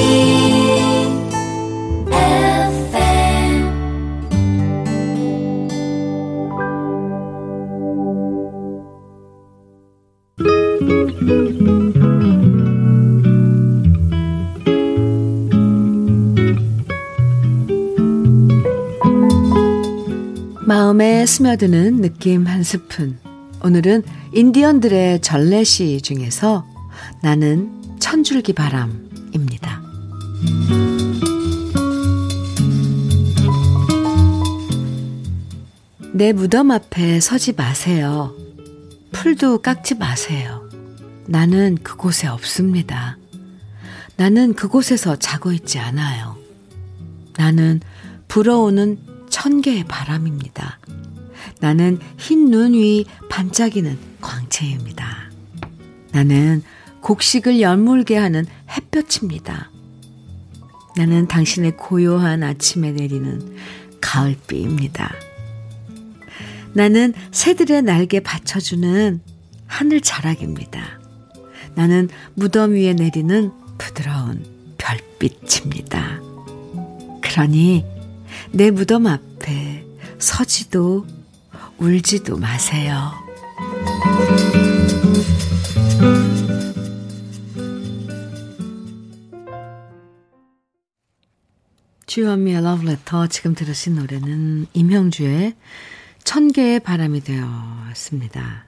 마음에 20.64 21.26
스며드는 21.26 22.00
느낌 22.00 22.46
한 22.46 22.62
스푼. 22.62 23.18
오늘은 23.64 24.04
인디언들의 24.34 25.20
전래시 25.20 26.00
중에서 26.02 26.64
나는 27.22 27.77
천줄기 27.98 28.52
바람입니다. 28.52 29.82
내 36.12 36.32
무덤 36.32 36.70
앞에 36.70 37.20
서지 37.20 37.52
마세요. 37.52 38.34
풀도 39.12 39.62
깎지 39.62 39.94
마세요. 39.96 40.68
나는 41.26 41.76
그곳에 41.82 42.26
없습니다. 42.26 43.18
나는 44.16 44.54
그곳에서 44.54 45.16
자고 45.16 45.52
있지 45.52 45.78
않아요. 45.78 46.36
나는 47.36 47.80
불어오는 48.26 48.98
천 49.30 49.60
개의 49.60 49.84
바람입니다. 49.84 50.78
나는 51.60 51.98
흰 52.18 52.50
눈 52.50 52.72
위 52.72 53.04
반짝이는 53.28 53.98
광채입니다. 54.20 55.30
나는 56.12 56.62
곡식을 57.02 57.60
연물게 57.60 58.16
하는 58.16 58.46
햇볕입니다. 58.70 59.70
나는 60.96 61.28
당신의 61.28 61.76
고요한 61.76 62.42
아침에 62.42 62.92
내리는 62.92 63.56
가을비입니다. 64.00 65.14
나는 66.72 67.14
새들의 67.30 67.82
날개 67.82 68.20
받쳐주는 68.20 69.20
하늘 69.66 70.00
자락입니다. 70.00 70.98
나는 71.74 72.08
무덤 72.34 72.72
위에 72.72 72.94
내리는 72.94 73.52
부드러운 73.78 74.44
별빛입니다. 74.78 76.20
그러니 77.22 77.84
내 78.52 78.70
무덤 78.70 79.06
앞에 79.06 79.84
서지도 80.18 81.06
울지도 81.78 82.36
마세요. 82.38 83.12
주현미의 92.08 92.62
러브레터 92.62 93.26
지금 93.26 93.54
들으신 93.54 93.96
노래는 93.96 94.66
임형주의 94.72 95.54
천 96.24 96.50
개의 96.50 96.80
바람이 96.80 97.20
되었습니다. 97.20 98.64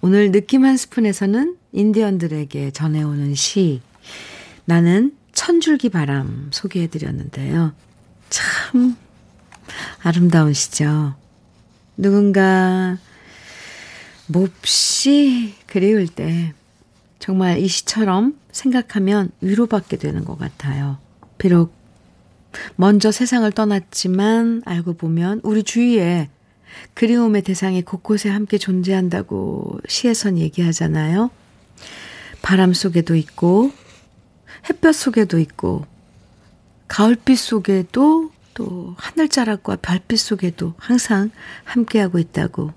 오늘 0.00 0.30
느낌 0.30 0.64
한 0.64 0.76
스푼에서는 0.76 1.56
인디언들에게 1.72 2.70
전해오는 2.70 3.34
시 3.34 3.82
나는 4.66 5.16
천줄기 5.32 5.88
바람 5.88 6.50
소개해드렸는데요. 6.52 7.72
참 8.30 8.96
아름다운 10.04 10.52
시죠. 10.52 11.16
누군가 11.96 12.98
몹시 14.28 15.54
그리울 15.66 16.06
때 16.06 16.52
정말 17.18 17.58
이 17.58 17.66
시처럼 17.66 18.38
생각하면 18.52 19.32
위로받게 19.40 19.96
되는 19.96 20.24
것 20.24 20.38
같아요. 20.38 20.98
비록 21.36 21.83
먼저 22.76 23.10
세상을 23.10 23.50
떠났지만 23.52 24.62
알고 24.64 24.94
보면 24.94 25.40
우리 25.42 25.62
주위에 25.62 26.28
그리움의 26.94 27.42
대상이 27.42 27.82
곳곳에 27.82 28.28
함께 28.28 28.58
존재한다고 28.58 29.80
시에선 29.88 30.38
얘기하잖아요. 30.38 31.30
바람 32.42 32.72
속에도 32.72 33.14
있고 33.16 33.72
햇볕 34.68 34.94
속에도 34.94 35.38
있고 35.38 35.86
가을빛 36.88 37.38
속에도 37.38 38.30
또 38.54 38.94
하늘자락과 38.98 39.76
별빛 39.76 40.18
속에도 40.18 40.74
항상 40.78 41.30
함께하고 41.64 42.18
있다고. 42.18 42.72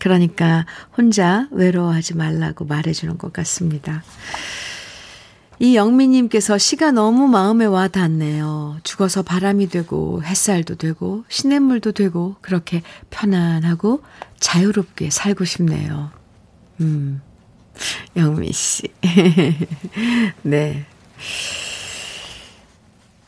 그러니까 0.00 0.66
혼자 0.96 1.48
외로워하지 1.52 2.16
말라고 2.16 2.64
말해주는 2.64 3.16
것 3.18 3.32
같습니다. 3.32 4.02
이 5.58 5.74
영미님께서 5.74 6.58
시가 6.58 6.90
너무 6.90 7.28
마음에 7.28 7.64
와 7.64 7.88
닿네요. 7.88 8.78
죽어서 8.82 9.22
바람이 9.22 9.68
되고 9.68 10.22
햇살도 10.22 10.74
되고 10.74 11.24
시냇물도 11.28 11.92
되고 11.92 12.36
그렇게 12.42 12.82
편안하고 13.10 14.02
자유롭게 14.38 15.10
살고 15.10 15.44
싶네요. 15.44 16.10
음, 16.80 17.22
영미 18.16 18.52
씨. 18.52 18.82
네. 20.42 20.84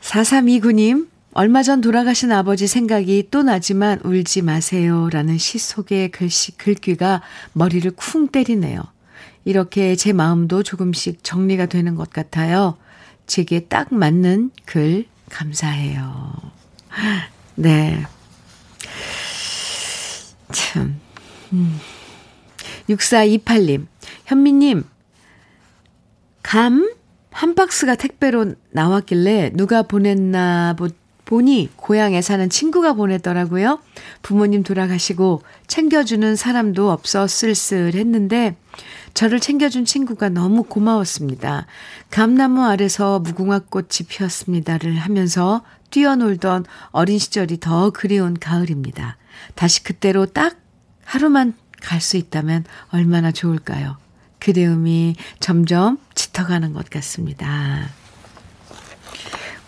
4329님, 0.03 1.09
얼마 1.33 1.63
전 1.63 1.81
돌아가신 1.81 2.33
아버지 2.33 2.67
생각이 2.67 3.29
또 3.31 3.43
나지만 3.43 4.01
울지 4.05 4.43
마세요. 4.43 5.09
라는 5.11 5.39
시 5.39 5.59
속의 5.59 6.11
글씨, 6.11 6.57
글귀가 6.57 7.23
머리를 7.53 7.91
쿵 7.93 8.29
때리네요. 8.29 8.83
이렇게 9.49 9.97
제 9.97 10.13
마음도 10.13 10.63
조금씩 10.63 11.25
정리가 11.25 11.67
되는 11.67 11.95
것 11.95 12.11
같아요. 12.11 12.77
제게 13.27 13.61
딱 13.61 13.95
맞는 13.95 14.51
글 14.67 15.07
감사해요. 15.31 16.35
네. 17.57 18.05
참, 20.53 21.01
음. 21.53 21.81
6428님, 22.89 23.87
현미님, 24.27 24.85
감 26.43 26.99
한 27.39 27.55
박스가 27.55 27.95
택배로 27.95 28.55
나왔길래 28.71 29.53
누가 29.55 29.83
보냈나 29.83 30.75
보, 30.77 30.89
보니 31.25 31.69
고향에 31.77 32.21
사는 32.21 32.51
친구가 32.51 32.95
보냈더라고요. 32.95 33.79
부모님 34.23 34.65
돌아가시고 34.65 35.43
챙겨주는 35.69 36.35
사람도 36.35 36.91
없어 36.91 37.29
쓸쓸했는데 37.29 38.57
저를 39.19 39.41
챙겨준 39.41 39.85
친구가 39.85 40.29
너무 40.29 40.63
고마웠습니다. 40.63 41.67
감나무 42.09 42.65
아래서 42.65 43.19
무궁화 43.19 43.59
꽃이 43.69 44.07
피었습니다를 44.09 44.97
하면서 44.97 45.65
뛰어놀던 45.91 46.65
어린 46.93 47.19
시절이 47.19 47.59
더 47.59 47.91
그리운 47.91 48.39
가을입니다. 48.39 49.17
다시 49.57 49.83
그때로 49.83 50.27
딱 50.27 50.55
하루만 51.05 51.55
갈 51.83 52.01
수 52.01 52.17
있다면 52.17 52.65
얼마나 52.91 53.33
좋을까요? 53.33 53.97
그리움이 54.39 55.17
점점 55.41 55.99
짙어가는 56.15 56.73
것 56.73 56.89
같습니다. 56.89 57.89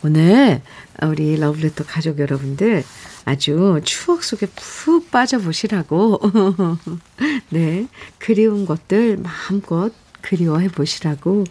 오늘 0.03 0.63
우리 1.03 1.37
러블레터 1.37 1.85
가족 1.85 2.19
여러분들 2.19 2.85
아주 3.25 3.81
추억 3.85 4.25
속에 4.25 4.47
푹 4.47 5.11
빠져보시라고, 5.11 6.21
네, 7.51 7.87
그리운 8.19 8.65
것들 8.65 9.19
마음껏 9.19 9.93
그리워해 10.23 10.69
보시라고, 10.69 11.45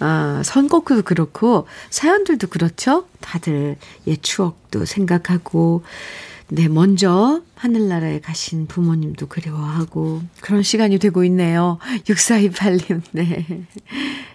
아, 0.00 0.42
선곡도 0.44 1.02
그렇고, 1.02 1.66
사연들도 1.90 2.48
그렇죠? 2.48 3.06
다들 3.20 3.76
옛 4.08 4.22
추억도 4.22 4.84
생각하고, 4.84 5.84
네, 6.54 6.68
먼저 6.68 7.40
하늘나라에 7.54 8.20
가신 8.20 8.66
부모님도 8.66 9.26
그리워하고 9.28 10.20
그런 10.42 10.62
시간이 10.62 10.98
되고 10.98 11.24
있네요. 11.24 11.78
6428님, 12.04 13.00
네. 13.12 13.64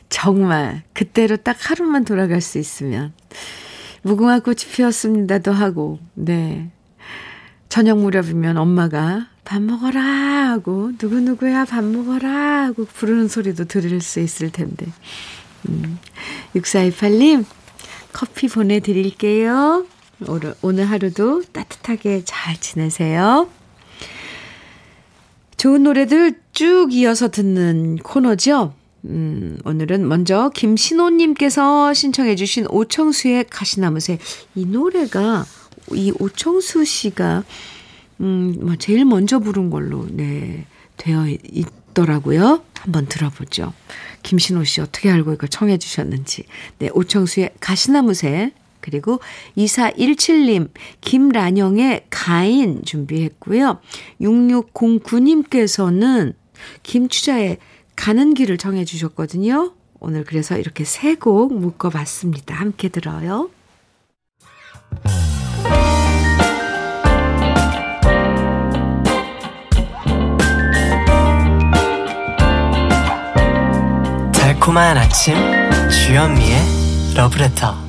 정말 0.09 0.81
그때로 0.93 1.37
딱 1.37 1.55
하루만 1.59 2.05
돌아갈 2.05 2.41
수 2.41 2.57
있으면 2.57 3.13
무궁화 4.01 4.39
꽃이 4.39 4.61
피었습니다도 4.71 5.51
하고, 5.51 5.99
네. 6.15 6.71
저녁 7.69 7.99
무렵이면 7.99 8.57
엄마가 8.57 9.27
밥 9.43 9.61
먹어라 9.61 10.01
하고 10.01 10.93
누구누구야 10.99 11.65
밥 11.65 11.83
먹어라 11.83 12.63
하고 12.63 12.85
부르는 12.85 13.27
소리도 13.27 13.65
들을 13.65 14.01
수 14.01 14.19
있을 14.21 14.49
텐데. 14.49 14.87
음, 15.69 15.99
6428님 16.55 17.45
커피 18.11 18.47
보내드릴게요. 18.47 19.85
오늘, 20.25 20.55
오늘 20.61 20.85
하루도 20.85 21.43
따뜻하게 21.51 22.23
잘 22.25 22.59
지내세요. 22.59 23.49
좋은 25.57 25.83
노래들 25.83 26.39
쭉 26.53 26.93
이어서 26.93 27.29
듣는 27.29 27.97
코너죠. 27.97 28.73
음, 29.05 29.59
오늘은 29.63 30.07
먼저 30.07 30.49
김신호님께서 30.53 31.93
신청해주신 31.93 32.67
오청수의 32.69 33.45
가시나무새. 33.49 34.17
이 34.55 34.65
노래가, 34.65 35.45
이 35.93 36.11
오청수 36.19 36.83
씨가, 36.83 37.43
음, 38.21 38.55
뭐, 38.61 38.75
제일 38.75 39.05
먼저 39.05 39.39
부른 39.39 39.69
걸로, 39.69 40.07
네, 40.09 40.65
되어 40.97 41.27
있더라고요. 41.27 42.63
한번 42.79 43.05
들어보죠. 43.05 43.73
김신호 44.23 44.63
씨 44.63 44.81
어떻게 44.81 45.11
알고 45.11 45.33
이거 45.33 45.47
청해주셨는지. 45.47 46.45
네, 46.79 46.89
오청수의 46.93 47.51
가시나무새 47.59 48.51
그리고 48.87 49.19
2417님, 49.57 50.69
김란영의 51.01 52.05
가인 52.09 52.81
준비했고요. 52.85 53.79
6609님께서는 54.21 56.33
김추자의 56.83 57.57
가는 57.97 58.33
길을 58.33 58.57
정해 58.57 58.85
주셨거든요. 58.85 59.73
오늘 59.99 60.23
그래서 60.23 60.57
이렇게 60.57 60.85
세 60.85 61.15
곡 61.15 61.53
묶어봤습니다. 61.53 62.55
함께 62.55 62.87
들어요. 62.87 63.49
달콤한 74.33 74.97
아침 74.97 75.35
주현미의 75.89 77.13
러브레터 77.15 77.86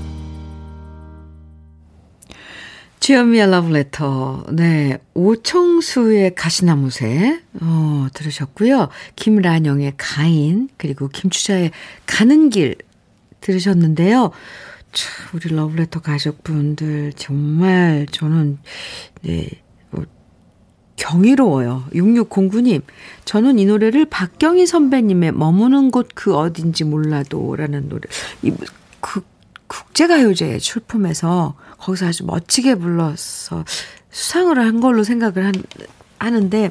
주현미의 3.00 3.50
러브레터. 3.50 4.46
네. 4.52 4.98
오청수의 5.14 6.34
가시나무새, 6.34 7.40
어, 7.60 8.06
들으셨고요. 8.12 8.88
김란영의 9.16 9.94
가인, 9.96 10.68
그리고 10.76 11.08
김추자의 11.08 11.70
가는 12.06 12.50
길 12.50 12.76
들으셨는데요. 13.40 14.30
참, 14.92 15.10
우리 15.34 15.54
러브레터 15.54 16.00
가족분들, 16.00 17.12
정말 17.14 18.06
저는, 18.10 18.58
네, 19.22 19.48
뭐, 19.90 20.04
경이로워요. 20.96 21.84
6609님, 21.92 22.82
저는 23.24 23.58
이 23.58 23.66
노래를 23.66 24.06
박경희 24.06 24.66
선배님의 24.66 25.32
머무는 25.32 25.90
곳 25.90 26.08
그 26.14 26.34
어딘지 26.36 26.84
몰라도 26.84 27.54
라는 27.54 27.88
노래, 27.88 28.02
이, 28.42 28.52
그, 29.00 29.22
국제가요제 29.68 30.58
출품해서 30.58 31.54
거기서 31.78 32.06
아주 32.08 32.24
멋지게 32.24 32.76
불러서 32.76 33.64
수상을 34.10 34.58
한 34.58 34.80
걸로 34.80 35.04
생각을 35.04 35.46
한, 35.46 35.54
하는데, 36.18 36.70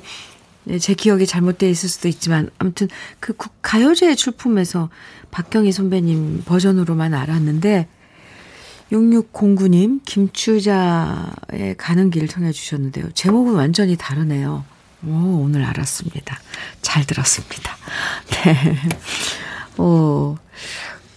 네, 0.65 0.79
제 0.79 0.93
기억이 0.93 1.25
잘못되어 1.25 1.69
있을 1.69 1.89
수도 1.89 2.07
있지만, 2.07 2.49
아무튼 2.57 2.87
그 3.19 3.33
가요제 3.61 4.15
출품에서 4.15 4.89
박경희 5.31 5.71
선배님 5.71 6.43
버전으로만 6.45 7.13
알았는데, 7.13 7.87
6609님, 8.91 10.01
김추자의 10.05 11.75
가는 11.77 12.09
길 12.09 12.27
청해 12.27 12.51
주셨는데요. 12.51 13.11
제목은 13.13 13.53
완전히 13.53 13.97
다르네요. 13.97 14.63
오, 15.05 15.41
오늘 15.43 15.63
알았습니다. 15.63 16.39
잘 16.81 17.05
들었습니다. 17.05 17.75
네. 18.31 18.77
오, 19.81 20.37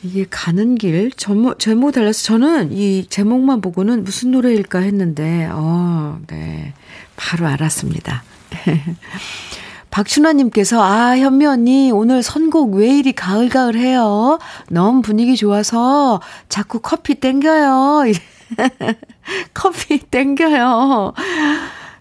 이게 0.02 0.26
가는 0.28 0.76
길 0.76 1.10
제목 1.12 1.58
제목 1.58 1.92
달라서 1.92 2.22
저는 2.22 2.72
이 2.72 3.06
제목만 3.08 3.60
보고는 3.60 4.04
무슨 4.04 4.30
노래일까 4.30 4.80
했는데 4.80 5.48
어, 5.50 6.18
네. 6.26 6.72
바로 7.16 7.46
알았습니다. 7.46 8.22
박춘화님께서, 9.90 10.82
아, 10.82 11.18
현미 11.18 11.46
언니, 11.46 11.90
오늘 11.90 12.22
선곡 12.22 12.74
왜 12.74 12.98
이리 12.98 13.12
가을가을해요? 13.12 14.38
너무 14.70 15.02
분위기 15.02 15.36
좋아서 15.36 16.20
자꾸 16.48 16.78
커피 16.80 17.16
땡겨요. 17.16 18.04
커피 19.52 19.98
땡겨요. 19.98 21.12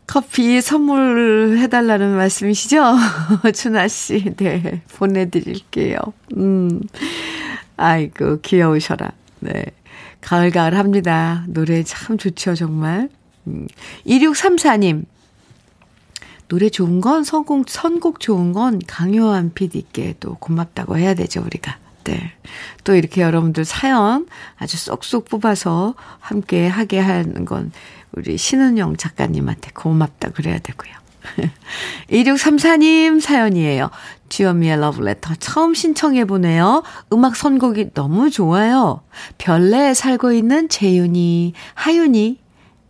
커피 0.06 0.62
선물해달라는 0.62 2.16
말씀이시죠? 2.16 2.96
춘아씨, 3.54 4.36
네, 4.38 4.82
보내드릴게요. 4.96 5.98
음. 6.38 6.82
아이고, 7.80 8.42
귀여우셔라. 8.42 9.12
네. 9.40 9.66
가을가을 10.22 10.78
합니다. 10.78 11.46
노래 11.48 11.82
참 11.84 12.18
좋죠, 12.18 12.56
정말. 12.56 13.10
음. 13.48 13.68
2634님. 14.06 15.06
노래 16.50 16.70
좋은 16.70 17.00
건, 17.00 17.24
선곡, 17.24 17.70
선곡 17.70 18.20
좋은 18.20 18.52
건 18.52 18.82
강요한 18.86 19.54
PD께 19.54 20.16
또 20.20 20.36
고맙다고 20.36 20.98
해야 20.98 21.14
되죠, 21.14 21.42
우리가. 21.42 21.78
네. 22.04 22.34
또 22.84 22.96
이렇게 22.96 23.22
여러분들 23.22 23.64
사연 23.64 24.28
아주 24.58 24.78
쏙쏙 24.78 25.26
뽑아서 25.30 25.96
함께 26.20 26.68
하게 26.68 27.00
하는 27.00 27.46
건 27.46 27.72
우리 28.12 28.38
신은영 28.38 28.98
작가님한테 28.98 29.72
고맙다 29.74 30.32
그래야 30.32 30.60
되고요. 30.60 30.99
2634님 32.10 33.20
사연이에요. 33.20 33.90
주현미의 34.30 34.80
러브레터 34.80 35.36
처음 35.40 35.74
신청해보네요. 35.74 36.84
음악 37.14 37.36
선곡이 37.36 37.94
너무 37.94 38.30
좋아요. 38.30 39.02
별내에 39.38 39.94
살고 39.94 40.32
있는 40.34 40.70
재윤이, 40.70 41.54
하윤이, 41.74 42.40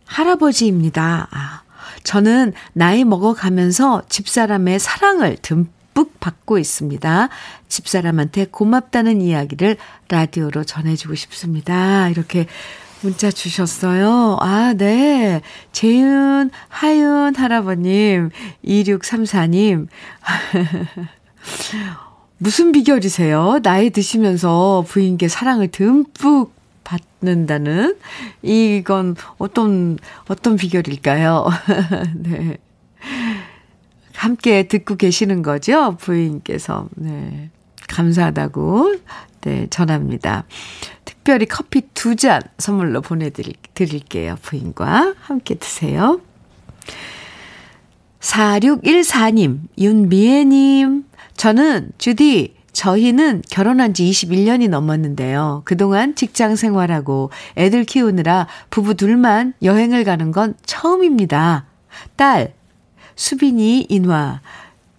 할아버지입니다. 0.06 1.28
아, 1.30 1.62
저는 2.02 2.52
나이 2.72 3.04
먹어가면서 3.04 4.02
집사람의 4.08 4.78
사랑을 4.78 5.36
듬뿍 5.40 6.20
받고 6.20 6.58
있습니다. 6.58 7.28
집사람한테 7.68 8.46
고맙다는 8.46 9.22
이야기를 9.22 9.76
라디오로 10.08 10.64
전해주고 10.64 11.14
싶습니다. 11.14 12.08
이렇게 12.08 12.46
문자 13.02 13.30
주셨어요. 13.30 14.36
아, 14.40 14.74
네. 14.76 15.40
재윤, 15.72 16.50
하윤 16.68 17.34
할아버님, 17.34 18.30
2634님. 18.64 19.86
무슨 22.38 22.72
비결이세요? 22.72 23.60
나이 23.62 23.90
드시면서 23.90 24.84
부인께 24.86 25.28
사랑을 25.28 25.68
듬뿍 25.68 26.52
받는다는 26.84 27.96
이건 28.42 29.16
어떤 29.38 29.98
어떤 30.28 30.56
비결일까요? 30.56 31.46
네. 32.16 32.58
함께 34.14 34.68
듣고 34.68 34.96
계시는 34.96 35.42
거죠? 35.42 35.96
부인께서. 35.96 36.88
네. 36.96 37.50
감사하다고, 37.88 38.94
네, 39.42 39.66
전합니다. 39.70 40.44
특별히 41.20 41.46
커피 41.46 41.82
두 41.94 42.16
잔 42.16 42.40
선물로 42.58 43.02
보내드릴게요. 43.02 44.36
부인과 44.42 45.14
함께 45.20 45.54
드세요. 45.54 46.20
4614님, 48.20 49.60
윤미애님, 49.78 51.04
저는 51.36 51.90
주디, 51.98 52.54
저희는 52.72 53.42
결혼한 53.50 53.94
지 53.94 54.04
21년이 54.10 54.68
넘었는데요. 54.68 55.62
그동안 55.64 56.14
직장 56.14 56.56
생활하고 56.56 57.30
애들 57.56 57.84
키우느라 57.84 58.46
부부 58.70 58.94
둘만 58.94 59.54
여행을 59.62 60.04
가는 60.04 60.32
건 60.32 60.54
처음입니다. 60.64 61.66
딸, 62.16 62.54
수빈이, 63.16 63.86
인화, 63.88 64.40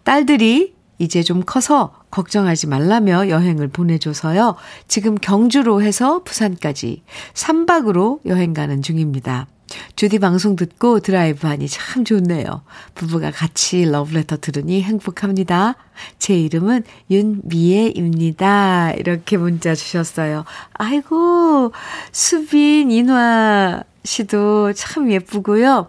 딸들이 0.04 0.74
이제 0.98 1.24
좀 1.24 1.44
커서 1.46 2.01
걱정하지 2.12 2.68
말라며 2.68 3.30
여행을 3.30 3.70
보내줘서요. 3.70 4.56
지금 4.88 5.16
경주로 5.16 5.82
해서 5.82 6.24
부산까지 6.24 7.04
3박으로 7.34 8.20
여행 8.26 8.54
가는 8.54 8.82
중입니다. 8.82 9.48
주디 9.96 10.20
방송 10.20 10.56
듣고 10.56 11.00
드라이브 11.00 11.48
하니 11.48 11.68
참 11.68 12.04
좋네요. 12.04 12.64
부부가 12.94 13.32
같이 13.32 13.86
러브레터 13.86 14.38
들으니 14.38 14.84
행복합니다. 14.84 15.76
제 16.20 16.38
이름은 16.38 16.84
윤미애입니다. 17.10 18.92
이렇게 18.98 19.38
문자 19.38 19.74
주셨어요. 19.74 20.44
아이고, 20.74 21.72
수빈, 22.12 22.92
인화 22.92 23.84
씨도 24.04 24.74
참 24.74 25.12
예쁘고요. 25.12 25.88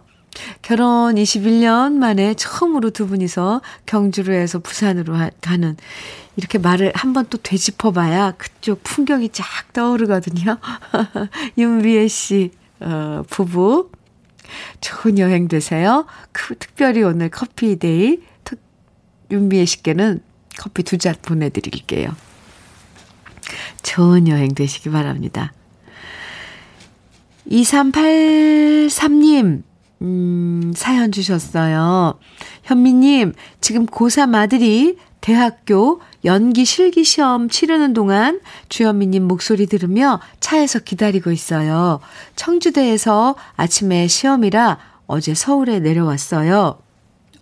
결혼 0.63 1.17
21년 1.17 1.93
만에 1.95 2.35
처음으로 2.35 2.91
두 2.91 3.07
분이서 3.07 3.61
경주로 3.87 4.33
해서 4.33 4.59
부산으로 4.59 5.15
가는 5.41 5.77
이렇게 6.37 6.59
말을 6.59 6.93
한번 6.95 7.27
또 7.29 7.39
되짚어 7.39 7.93
봐야 7.93 8.33
그쪽 8.33 8.83
풍경이 8.83 9.29
쫙 9.31 9.45
떠오르거든요. 9.73 10.59
윤미애 11.59 12.09
씨, 12.09 12.51
어, 12.81 13.23
부부. 13.29 13.91
좋은 14.81 15.19
여행 15.19 15.49
되세요. 15.49 16.07
그, 16.33 16.57
특별히 16.59 17.03
오늘 17.03 17.31
커피 17.31 17.79
day, 17.79 18.21
특, 18.45 18.61
윤미애 19.31 19.65
씨께는 19.65 20.21
커피 20.59 20.83
두 20.83 20.99
잔 20.99 21.15
보내 21.23 21.49
드릴게요. 21.49 22.15
좋은 23.83 24.29
여행 24.29 24.55
되시기 24.55 24.91
바랍니다. 24.91 25.53
2383님, 27.51 29.63
음, 30.03 30.73
사연 30.75 31.13
주셨어요. 31.13 32.19
현미님, 32.65 33.35
지금 33.61 33.87
고3 33.87 34.35
아들이 34.35 34.99
대학교 35.21 36.01
연기 36.25 36.65
실기 36.65 37.05
시험 37.05 37.49
치르는 37.49 37.93
동안 37.93 38.41
주현미님 38.69 39.23
목소리 39.23 39.67
들으며 39.67 40.21
차에서 40.41 40.81
기다리고 40.81 41.31
있어요. 41.31 42.01
청주대에서 42.35 43.37
아침에 43.55 44.09
시험이라 44.09 44.79
어제 45.07 45.35
서울에 45.35 45.79
내려왔어요. 45.79 46.79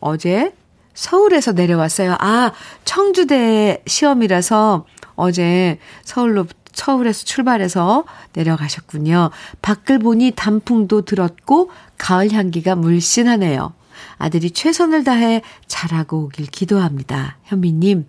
어제 0.00 0.52
서울에서 0.92 1.52
내려왔어요. 1.52 2.16
아, 2.18 2.52
청주대 2.84 3.82
시험이라서 3.86 4.84
어제 5.14 5.78
서울로 6.04 6.46
서울에서 6.73 7.25
출발해서 7.25 8.05
내려가셨군요. 8.33 9.31
밖을 9.62 9.99
보니 9.99 10.33
단풍도 10.37 11.03
들었고 11.03 11.71
가을 11.99 12.33
향기가 12.33 12.77
물씬하네요. 12.77 13.73
아들이 14.18 14.51
최선을 14.51 15.05
다해 15.05 15.43
잘하고 15.66 16.25
오길 16.25 16.47
기도합니다. 16.47 17.37
현미님, 17.45 18.07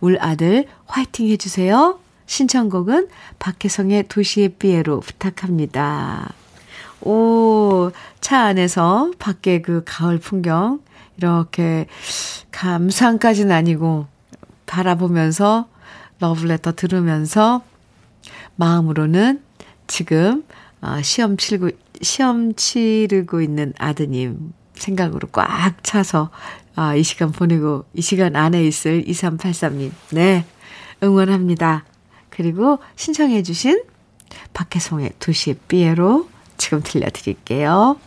울 0.00 0.18
아들 0.20 0.66
화이팅 0.86 1.28
해주세요. 1.28 1.98
신청곡은 2.26 3.08
박혜성의 3.38 4.08
도시의 4.08 4.50
삐에로 4.50 5.00
부탁합니다. 5.00 6.32
오, 7.00 7.90
차 8.20 8.42
안에서 8.42 9.10
밖에 9.18 9.60
그 9.60 9.82
가을 9.84 10.18
풍경, 10.18 10.80
이렇게 11.16 11.86
감상까지는 12.52 13.52
아니고 13.52 14.06
바라보면서 14.66 15.66
러브레터 16.20 16.72
들으면서 16.72 17.62
마음으로는 18.56 19.42
지금 19.86 20.44
어, 20.80 21.00
시험 21.02 21.36
치르고, 21.36 21.70
시험 22.00 22.54
치르고 22.54 23.40
있는 23.40 23.72
아드님 23.78 24.52
생각으로 24.74 25.28
꽉 25.32 25.82
차서 25.82 26.30
아, 26.74 26.94
이 26.94 27.02
시간 27.02 27.32
보내고 27.32 27.84
이 27.94 28.00
시간 28.00 28.34
안에 28.34 28.64
있을 28.64 29.04
2383님. 29.04 29.90
네. 30.10 30.44
응원합니다. 31.02 31.84
그리고 32.30 32.78
신청해 32.96 33.42
주신 33.42 33.82
박혜송의 34.54 35.12
도시의 35.18 35.56
삐에로 35.68 36.28
지금 36.56 36.80
들려드릴게요. 36.82 37.98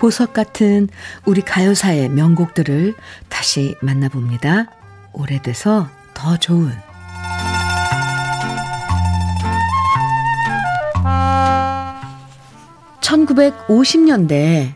보석 0.00 0.32
같은 0.32 0.88
우리 1.26 1.42
가요사의 1.42 2.08
명곡들을 2.08 2.94
다시 3.28 3.76
만나봅니다. 3.82 4.66
오래돼서 5.12 5.88
더 6.14 6.38
좋은 6.38 6.72
1950년대 13.00 14.74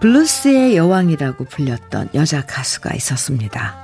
블루스의 0.00 0.76
여왕이라고 0.76 1.46
불렸던 1.46 2.10
여자 2.14 2.44
가수가 2.44 2.94
있었습니다. 2.94 3.76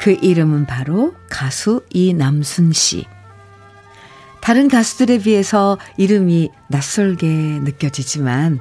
그 0.00 0.18
이름은 0.20 0.66
바로 0.66 1.14
가수 1.30 1.84
이남순 1.90 2.72
씨. 2.72 3.06
다른 4.40 4.68
가수들에 4.68 5.18
비해서 5.18 5.78
이름이 5.96 6.50
낯설게 6.68 7.26
느껴지지만 7.62 8.58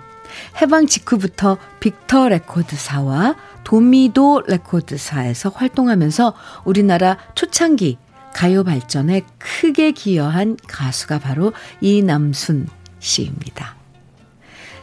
해방 0.62 0.88
직후부터 0.88 1.58
빅터 1.80 2.30
레코드사와 2.30 3.36
도미도 3.64 4.44
레코드사에서 4.48 5.50
활동하면서 5.50 6.34
우리나라 6.66 7.18
초창기 7.36 7.98
가요 8.34 8.64
발전에 8.64 9.22
크게 9.38 9.92
기여한 9.92 10.58
가수가 10.68 11.20
바로 11.20 11.54
이남순 11.82 12.68
씨입니다. 13.00 13.76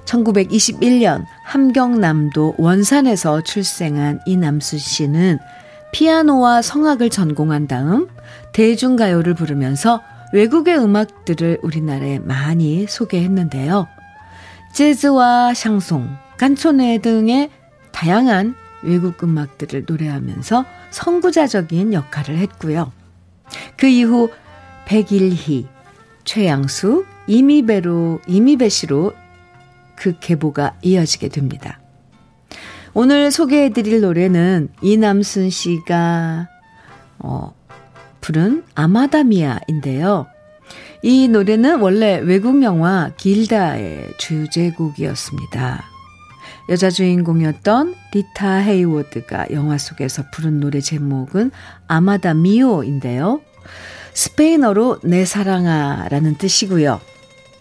1921년 0.05 1.25
함경남도 1.45 2.55
원산에서 2.59 3.43
출생한 3.43 4.21
이남순 4.27 4.79
씨는 4.79 5.39
피아노와 5.93 6.63
성악을 6.63 7.11
전공한 7.11 7.67
다음 7.67 8.09
대중가요를 8.53 9.35
부르면서 9.35 10.03
외국의 10.33 10.79
음악들을 10.79 11.59
우리나라에 11.63 12.21
많이 12.21 12.87
소개했는데요. 12.89 13.89
재즈와 14.73 15.55
샹송, 15.55 16.09
깐초네 16.39 16.99
등의 16.99 17.51
다양한 17.93 18.55
외국 18.83 19.23
음악들을 19.23 19.85
노래하면서 19.87 20.65
선구자적인 20.91 21.93
역할을 21.93 22.39
했고요. 22.39 22.93
그 23.77 23.87
이후 23.87 24.31
백일희, 24.87 25.67
최양수, 26.25 27.05
이미배로, 27.27 28.21
이미배 28.27 28.69
씨로 28.69 29.13
그 29.97 30.19
계보가 30.19 30.77
이어지게 30.83 31.29
됩니다. 31.29 31.81
오늘 32.95 33.31
소개해드릴 33.31 34.01
노래는 34.01 34.71
이남순 34.83 35.51
씨가, 35.51 36.49
어, 37.19 37.55
부른 38.21 38.65
아마다미아인데요. 38.75 40.27
이 41.03 41.29
노래는 41.29 41.81
원래 41.81 42.19
외국 42.19 42.63
영화 42.63 43.11
길다의 43.17 44.15
주제곡이었습니다. 44.19 45.85
여자 46.69 46.91
주인공이었던 46.91 47.95
리타 48.13 48.57
헤이워드가 48.59 49.47
영화 49.53 49.79
속에서 49.79 50.25
부른 50.31 50.61
노래 50.61 50.81
제목은 50.81 51.53
아마다 51.89 52.35
미오인데요. 52.35 53.41
스페인어로 54.13 54.99
내 55.03 55.25
사랑아라는 55.25 56.37
뜻이고요. 56.37 57.01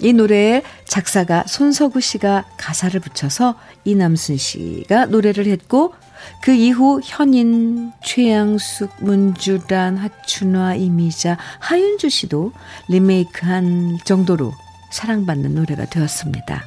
이 0.01 0.13
노래에 0.13 0.63
작사가 0.85 1.43
손석우 1.45 1.99
씨가 1.99 2.45
가사를 2.57 2.99
붙여서 2.99 3.55
이남순 3.83 4.37
씨가 4.37 5.07
노래를 5.07 5.47
했고 5.47 5.93
그 6.41 6.53
이후 6.53 7.01
현인, 7.03 7.91
최양숙, 8.03 8.91
문주란, 8.99 9.97
하춘화, 9.97 10.75
이미자, 10.75 11.37
하윤주 11.59 12.09
씨도 12.09 12.51
리메이크한 12.89 13.99
정도로 14.05 14.53
사랑받는 14.91 15.55
노래가 15.55 15.85
되었습니다. 15.85 16.65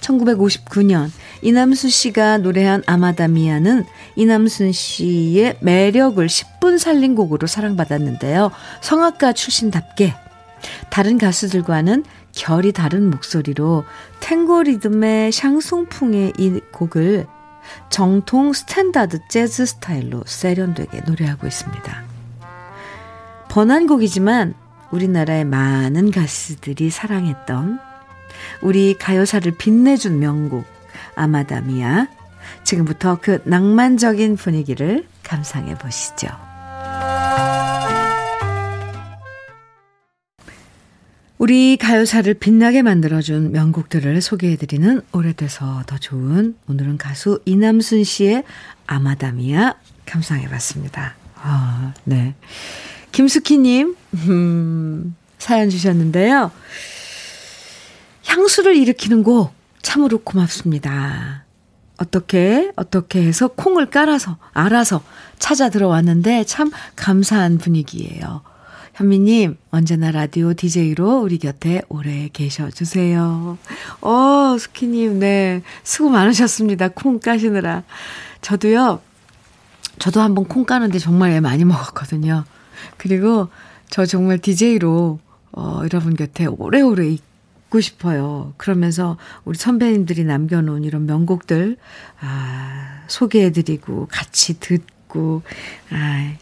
1959년 0.00 1.10
이남순 1.42 1.90
씨가 1.90 2.38
노래한 2.38 2.82
아마다미아는 2.86 3.84
이남순 4.16 4.72
씨의 4.72 5.58
매력을 5.60 6.24
십분 6.24 6.78
살린 6.78 7.14
곡으로 7.14 7.46
사랑받았는데요. 7.46 8.50
성악가 8.80 9.32
출신답게 9.32 10.14
다른 10.90 11.18
가수들과는 11.18 12.04
결이 12.38 12.70
다른 12.70 13.10
목소리로 13.10 13.84
탱고 14.20 14.62
리듬의 14.62 15.32
샹송풍의 15.32 16.34
이 16.38 16.60
곡을 16.72 17.26
정통 17.90 18.52
스탠다드 18.52 19.18
재즈 19.28 19.66
스타일로 19.66 20.22
세련되게 20.24 21.00
노래하고 21.00 21.48
있습니다. 21.48 22.04
번안곡이지만 23.48 24.54
우리나라의 24.92 25.44
많은 25.44 26.12
가수들이 26.12 26.90
사랑했던 26.90 27.80
우리 28.62 28.96
가요사를 28.96 29.50
빛내준 29.58 30.20
명곡 30.20 30.64
아마다미아 31.16 32.06
지금부터 32.62 33.18
그 33.20 33.42
낭만적인 33.44 34.36
분위기를 34.36 35.06
감상해 35.24 35.74
보시죠. 35.76 36.47
우리 41.38 41.76
가요사를 41.76 42.34
빛나게 42.34 42.82
만들어준 42.82 43.52
명곡들을 43.52 44.20
소개해드리는 44.20 45.02
오래돼서 45.12 45.84
더 45.86 45.96
좋은 45.96 46.56
오늘은 46.68 46.98
가수 46.98 47.40
이남순 47.44 48.02
씨의 48.02 48.42
아마다미아 48.88 49.76
감상해봤습니다. 50.04 51.14
아, 51.36 51.94
네. 52.02 52.34
김숙희님, 53.12 53.96
음, 54.14 55.16
사연 55.38 55.70
주셨는데요. 55.70 56.50
향수를 58.26 58.74
일으키는 58.74 59.22
곡 59.22 59.52
참으로 59.80 60.18
고맙습니다. 60.18 61.44
어떻게, 61.98 62.72
어떻게 62.74 63.22
해서 63.22 63.46
콩을 63.46 63.86
깔아서, 63.86 64.38
알아서 64.52 65.04
찾아 65.38 65.68
들어왔는데 65.68 66.44
참 66.44 66.72
감사한 66.96 67.58
분위기예요. 67.58 68.42
현미님, 68.98 69.56
언제나 69.70 70.10
라디오 70.10 70.54
DJ로 70.54 71.20
우리 71.20 71.38
곁에 71.38 71.82
오래 71.88 72.28
계셔 72.32 72.68
주세요. 72.68 73.56
어, 74.00 74.56
스키님, 74.58 75.20
네. 75.20 75.62
수고 75.84 76.10
많으셨습니다. 76.10 76.88
콩 76.88 77.20
까시느라. 77.20 77.84
저도요, 78.40 79.00
저도 80.00 80.20
한번 80.20 80.46
콩 80.46 80.64
까는데 80.64 80.98
정말 80.98 81.40
많이 81.40 81.64
먹었거든요. 81.64 82.44
그리고 82.96 83.50
저 83.88 84.04
정말 84.04 84.38
DJ로, 84.38 85.20
어, 85.52 85.80
여러분 85.84 86.16
곁에 86.16 86.46
오래오래 86.46 87.06
있고 87.06 87.80
싶어요. 87.80 88.52
그러면서 88.56 89.16
우리 89.44 89.56
선배님들이 89.56 90.24
남겨놓은 90.24 90.82
이런 90.82 91.06
명곡들, 91.06 91.76
아, 92.18 93.04
소개해드리고, 93.06 94.08
같이 94.10 94.58
듣고, 94.58 95.42
아, 95.92 96.34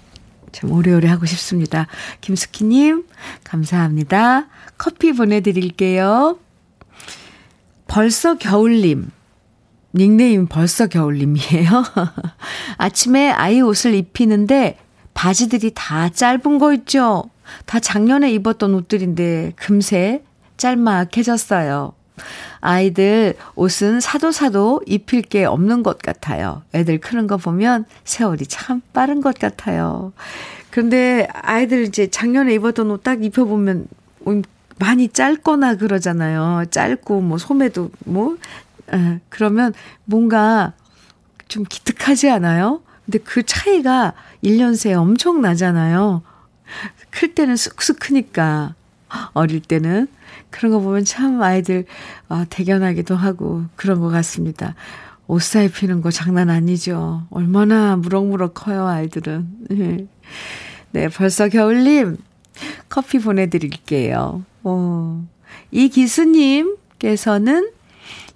참 0.57 0.73
오래오래 0.73 1.07
하고 1.07 1.27
싶습니다. 1.27 1.87
김숙희님, 2.23 3.05
감사합니다. 3.45 4.47
커피 4.79 5.13
보내드릴게요. 5.13 6.39
벌써 7.87 8.39
겨울님. 8.39 9.11
닉네임 9.95 10.47
벌써 10.47 10.87
겨울님이에요. 10.87 11.85
아침에 12.79 13.31
아이 13.33 13.61
옷을 13.61 13.93
입히는데 13.95 14.79
바지들이 15.13 15.73
다 15.75 16.09
짧은 16.09 16.59
거 16.59 16.73
있죠? 16.73 17.25
다 17.67 17.79
작년에 17.79 18.33
입었던 18.33 18.73
옷들인데 18.73 19.53
금세 19.57 20.25
짤막해졌어요. 20.57 21.93
아이들 22.61 23.35
옷은 23.55 24.01
사도 24.01 24.33
사도 24.33 24.81
입힐 24.87 25.23
게 25.23 25.45
없는 25.45 25.83
것 25.83 25.99
같아요. 25.99 26.63
애들 26.75 26.99
크는 26.99 27.27
거 27.27 27.37
보면 27.37 27.85
세월이 28.05 28.47
참 28.47 28.83
빠른 28.93 29.21
것 29.21 29.39
같아요. 29.39 30.13
그런데 30.71 31.29
아이들 31.33 31.85
이제 31.85 32.09
작년에 32.09 32.55
입었던 32.55 32.91
옷 32.91 33.03
딱 33.03 33.23
입혀보면 33.25 33.87
많이 34.79 35.09
짧거나 35.09 35.77
그러잖아요. 35.77 36.65
짧고 36.71 37.21
뭐 37.21 37.39
소매도 37.39 37.91
뭐 38.05 38.37
에, 38.93 39.21
그러면 39.29 39.73
뭔가 40.05 40.73
좀 41.49 41.65
기특하지 41.65 42.31
않아요? 42.31 42.83
근데 43.05 43.19
그 43.19 43.43
차이가 43.45 44.13
1년 44.43 44.77
새에 44.77 44.95
엄청 44.95 45.41
나잖아요. 45.41 46.23
클 47.11 47.35
때는 47.35 47.57
쑥쑥 47.57 48.01
크니까 48.01 48.75
어릴 49.33 49.61
때는 49.61 50.09
그런 50.57 50.73
거 50.73 50.81
보면 50.81 51.05
참 51.05 51.43
아이들 51.43 51.85
아, 52.29 52.47
대견하기도 52.49 53.15
하고 53.15 53.65
그런 53.77 54.01
것 54.01 54.09
같습니다. 54.09 54.75
옷 55.27 55.43
사입히는 55.43 56.01
거 56.01 56.11
장난 56.11 56.51
아니죠. 56.51 57.27
얼마나 57.31 57.97
무럭무럭 57.97 58.55
커요, 58.55 58.87
아이들은. 58.87 59.49
네, 59.71 60.07
네 60.93 61.09
벌써 61.09 61.49
겨울님, 61.49 62.17
커피 62.89 63.19
보내드릴게요. 63.19 64.45
어, 64.63 65.27
이 65.71 65.89
기수님께서는 65.89 67.71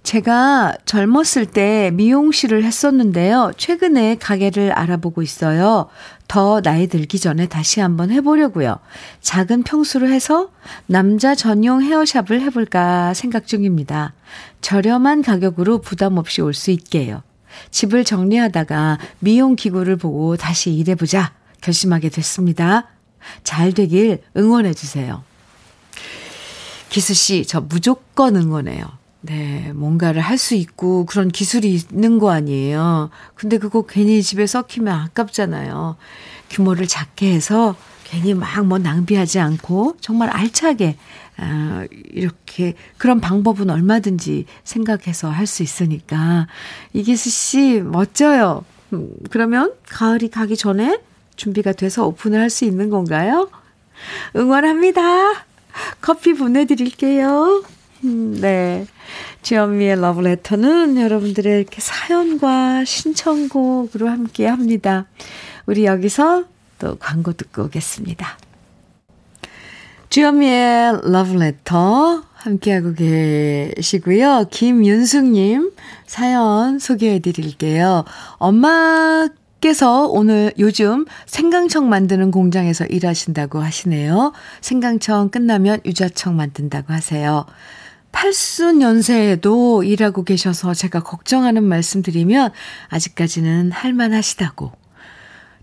제가 0.02 0.74
젊었을 0.86 1.46
때 1.46 1.90
미용실을 1.92 2.64
했었는데요. 2.64 3.52
최근에 3.56 4.16
가게를 4.16 4.72
알아보고 4.72 5.22
있어요. 5.22 5.88
더 6.26 6.60
나이 6.62 6.86
들기 6.86 7.18
전에 7.18 7.46
다시 7.46 7.80
한번 7.80 8.10
해보려고요. 8.10 8.78
작은 9.20 9.62
평수로 9.62 10.08
해서 10.08 10.50
남자 10.86 11.34
전용 11.34 11.82
헤어샵을 11.82 12.40
해볼까 12.40 13.14
생각 13.14 13.46
중입니다. 13.46 14.14
저렴한 14.62 15.22
가격으로 15.22 15.80
부담 15.80 16.16
없이 16.18 16.40
올 16.40 16.54
수 16.54 16.70
있게요. 16.70 17.22
집을 17.70 18.04
정리하다가 18.04 18.98
미용 19.18 19.54
기구를 19.56 19.96
보고 19.96 20.36
다시 20.36 20.72
일해보자 20.72 21.32
결심하게 21.60 22.08
됐습니다. 22.08 22.88
잘 23.44 23.72
되길 23.72 24.22
응원해주세요. 24.36 25.22
기수씨, 26.88 27.44
저 27.46 27.60
무조건 27.60 28.36
응원해요. 28.36 28.99
네, 29.22 29.72
뭔가를 29.74 30.22
할 30.22 30.38
수 30.38 30.54
있고 30.54 31.04
그런 31.04 31.28
기술이 31.28 31.74
있는 31.74 32.18
거 32.18 32.30
아니에요. 32.30 33.10
근데 33.34 33.58
그거 33.58 33.82
괜히 33.82 34.22
집에 34.22 34.46
썩히면 34.46 34.94
아깝잖아요. 34.94 35.96
규모를 36.48 36.86
작게 36.88 37.30
해서 37.32 37.76
괜히 38.04 38.32
막 38.34 38.64
뭐 38.64 38.78
낭비하지 38.78 39.38
않고 39.38 39.96
정말 40.00 40.30
알차게 40.30 40.96
아, 41.36 41.86
이렇게 42.12 42.74
그런 42.98 43.20
방법은 43.20 43.70
얼마든지 43.70 44.46
생각해서 44.64 45.30
할 45.30 45.46
수 45.46 45.62
있으니까 45.62 46.46
이기수 46.92 47.30
씨 47.30 47.80
멋져요. 47.84 48.64
음, 48.94 49.10
그러면 49.30 49.72
가을이 49.88 50.28
가기 50.30 50.56
전에 50.56 50.98
준비가 51.36 51.72
돼서 51.72 52.06
오픈을 52.06 52.40
할 52.40 52.50
수 52.50 52.64
있는 52.64 52.88
건가요? 52.90 53.50
응원합니다. 54.34 55.44
커피 56.00 56.32
보내드릴게요. 56.34 57.62
음, 58.04 58.38
네. 58.40 58.86
주현미의 59.42 60.00
러브레터는 60.00 61.00
여러분들의 61.00 61.60
이렇게 61.60 61.80
사연과 61.80 62.84
신청곡으로 62.84 64.08
함께 64.08 64.46
합니다. 64.46 65.06
우리 65.66 65.84
여기서 65.84 66.44
또 66.78 66.96
광고 66.98 67.32
듣고 67.32 67.64
오겠습니다. 67.64 68.38
주현미의 70.08 71.00
러브레터 71.04 72.24
함께하고 72.32 72.94
계시고요. 72.94 74.46
김윤숙님 74.50 75.72
사연 76.06 76.78
소개해 76.78 77.20
드릴게요. 77.20 78.04
엄마 78.38 79.28
께서 79.60 80.06
오늘 80.06 80.52
요즘 80.58 81.04
생강청 81.26 81.90
만드는 81.90 82.30
공장에서 82.30 82.86
일하신다고 82.86 83.60
하시네요. 83.60 84.32
생강청 84.62 85.28
끝나면 85.28 85.80
유자청 85.84 86.34
만든다고 86.34 86.94
하세요. 86.94 87.44
팔순 88.12 88.82
연세에도 88.82 89.82
일하고 89.82 90.24
계셔서 90.24 90.74
제가 90.74 91.00
걱정하는 91.00 91.62
말씀 91.64 92.02
드리면 92.02 92.50
아직까지는 92.88 93.72
할만하시다고. 93.72 94.72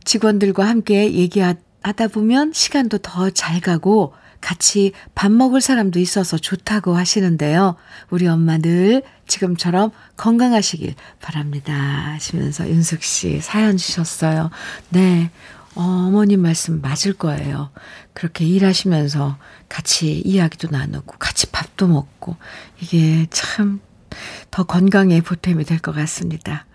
직원들과 0.05 0.65
함께 0.65 1.11
얘기하다 1.13 2.07
보면 2.13 2.53
시간도 2.53 2.99
더 2.99 3.29
잘 3.29 3.59
가고 3.59 4.13
같이 4.39 4.93
밥 5.15 5.31
먹을 5.31 5.61
사람도 5.61 5.99
있어서 5.99 6.37
좋다고 6.37 6.95
하시는데요. 6.95 7.75
우리 8.09 8.27
엄마 8.27 8.57
늘 8.57 9.03
지금처럼 9.27 9.91
건강하시길 10.15 10.95
바랍니다. 11.21 11.73
하시면서 11.73 12.69
윤숙 12.69 13.03
씨 13.03 13.41
사연 13.41 13.77
주셨어요. 13.77 14.49
네. 14.89 15.31
어머님 15.75 16.41
말씀 16.41 16.81
맞을 16.81 17.13
거예요. 17.13 17.69
그렇게 18.13 18.45
일하시면서 18.45 19.37
같이 19.69 20.19
이야기도 20.19 20.69
나누고 20.71 21.15
같이 21.19 21.47
밥도 21.47 21.87
먹고 21.87 22.35
이게 22.79 23.27
참 23.29 23.79
더 24.51 24.63
건강에 24.63 25.21
보탬이 25.21 25.63
될 25.63 25.79
것 25.79 25.93
같습니다. 25.93 26.65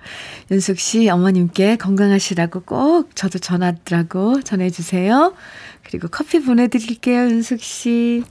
윤숙 0.51 0.79
씨 0.79 1.09
어머님께 1.09 1.77
건강하시라고 1.77 2.61
꼭 2.61 3.15
저도 3.17 3.39
전하더라고 3.39 4.43
전해주세요. 4.43 5.35
그리고 5.85 6.09
커피 6.09 6.41
보내드릴게요, 6.41 7.23
윤숙 7.31 7.63
씨. 7.63 8.23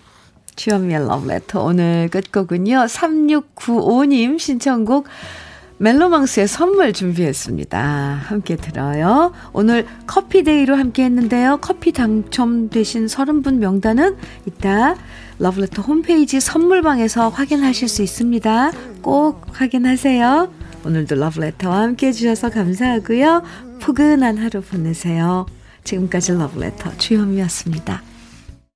주현미의 0.56 1.08
러브레터 1.08 1.64
오늘 1.64 2.10
끝곡은요. 2.10 2.86
3695님 2.86 4.38
신청곡 4.38 5.08
멜로망스의 5.82 6.48
선물 6.48 6.94
준비했습니다. 6.94 7.80
함께 8.24 8.56
들어요. 8.56 9.34
오늘 9.52 9.88
커피데이로 10.06 10.76
함께 10.76 11.04
했는데요. 11.04 11.58
커피 11.60 11.92
당첨되신 11.92 13.08
30분 13.08 13.56
명단은 13.56 14.16
이따 14.46 14.96
러브레터 15.40 15.82
홈페이지 15.82 16.40
선물방에서 16.40 17.30
확인하실 17.30 17.88
수 17.88 18.04
있습니다. 18.04 18.72
꼭 19.02 19.42
확인하세요. 19.54 20.54
오늘도 20.86 21.16
러브레터와 21.16 21.82
함께 21.82 22.08
해주셔서 22.08 22.52
감사하고요. 22.52 23.42
포근한 23.82 24.38
하루 24.38 24.62
보내세요. 24.62 25.48
지금까지 25.84 26.34
러브레터 26.34 26.96
주현미였습니다. 27.00 28.11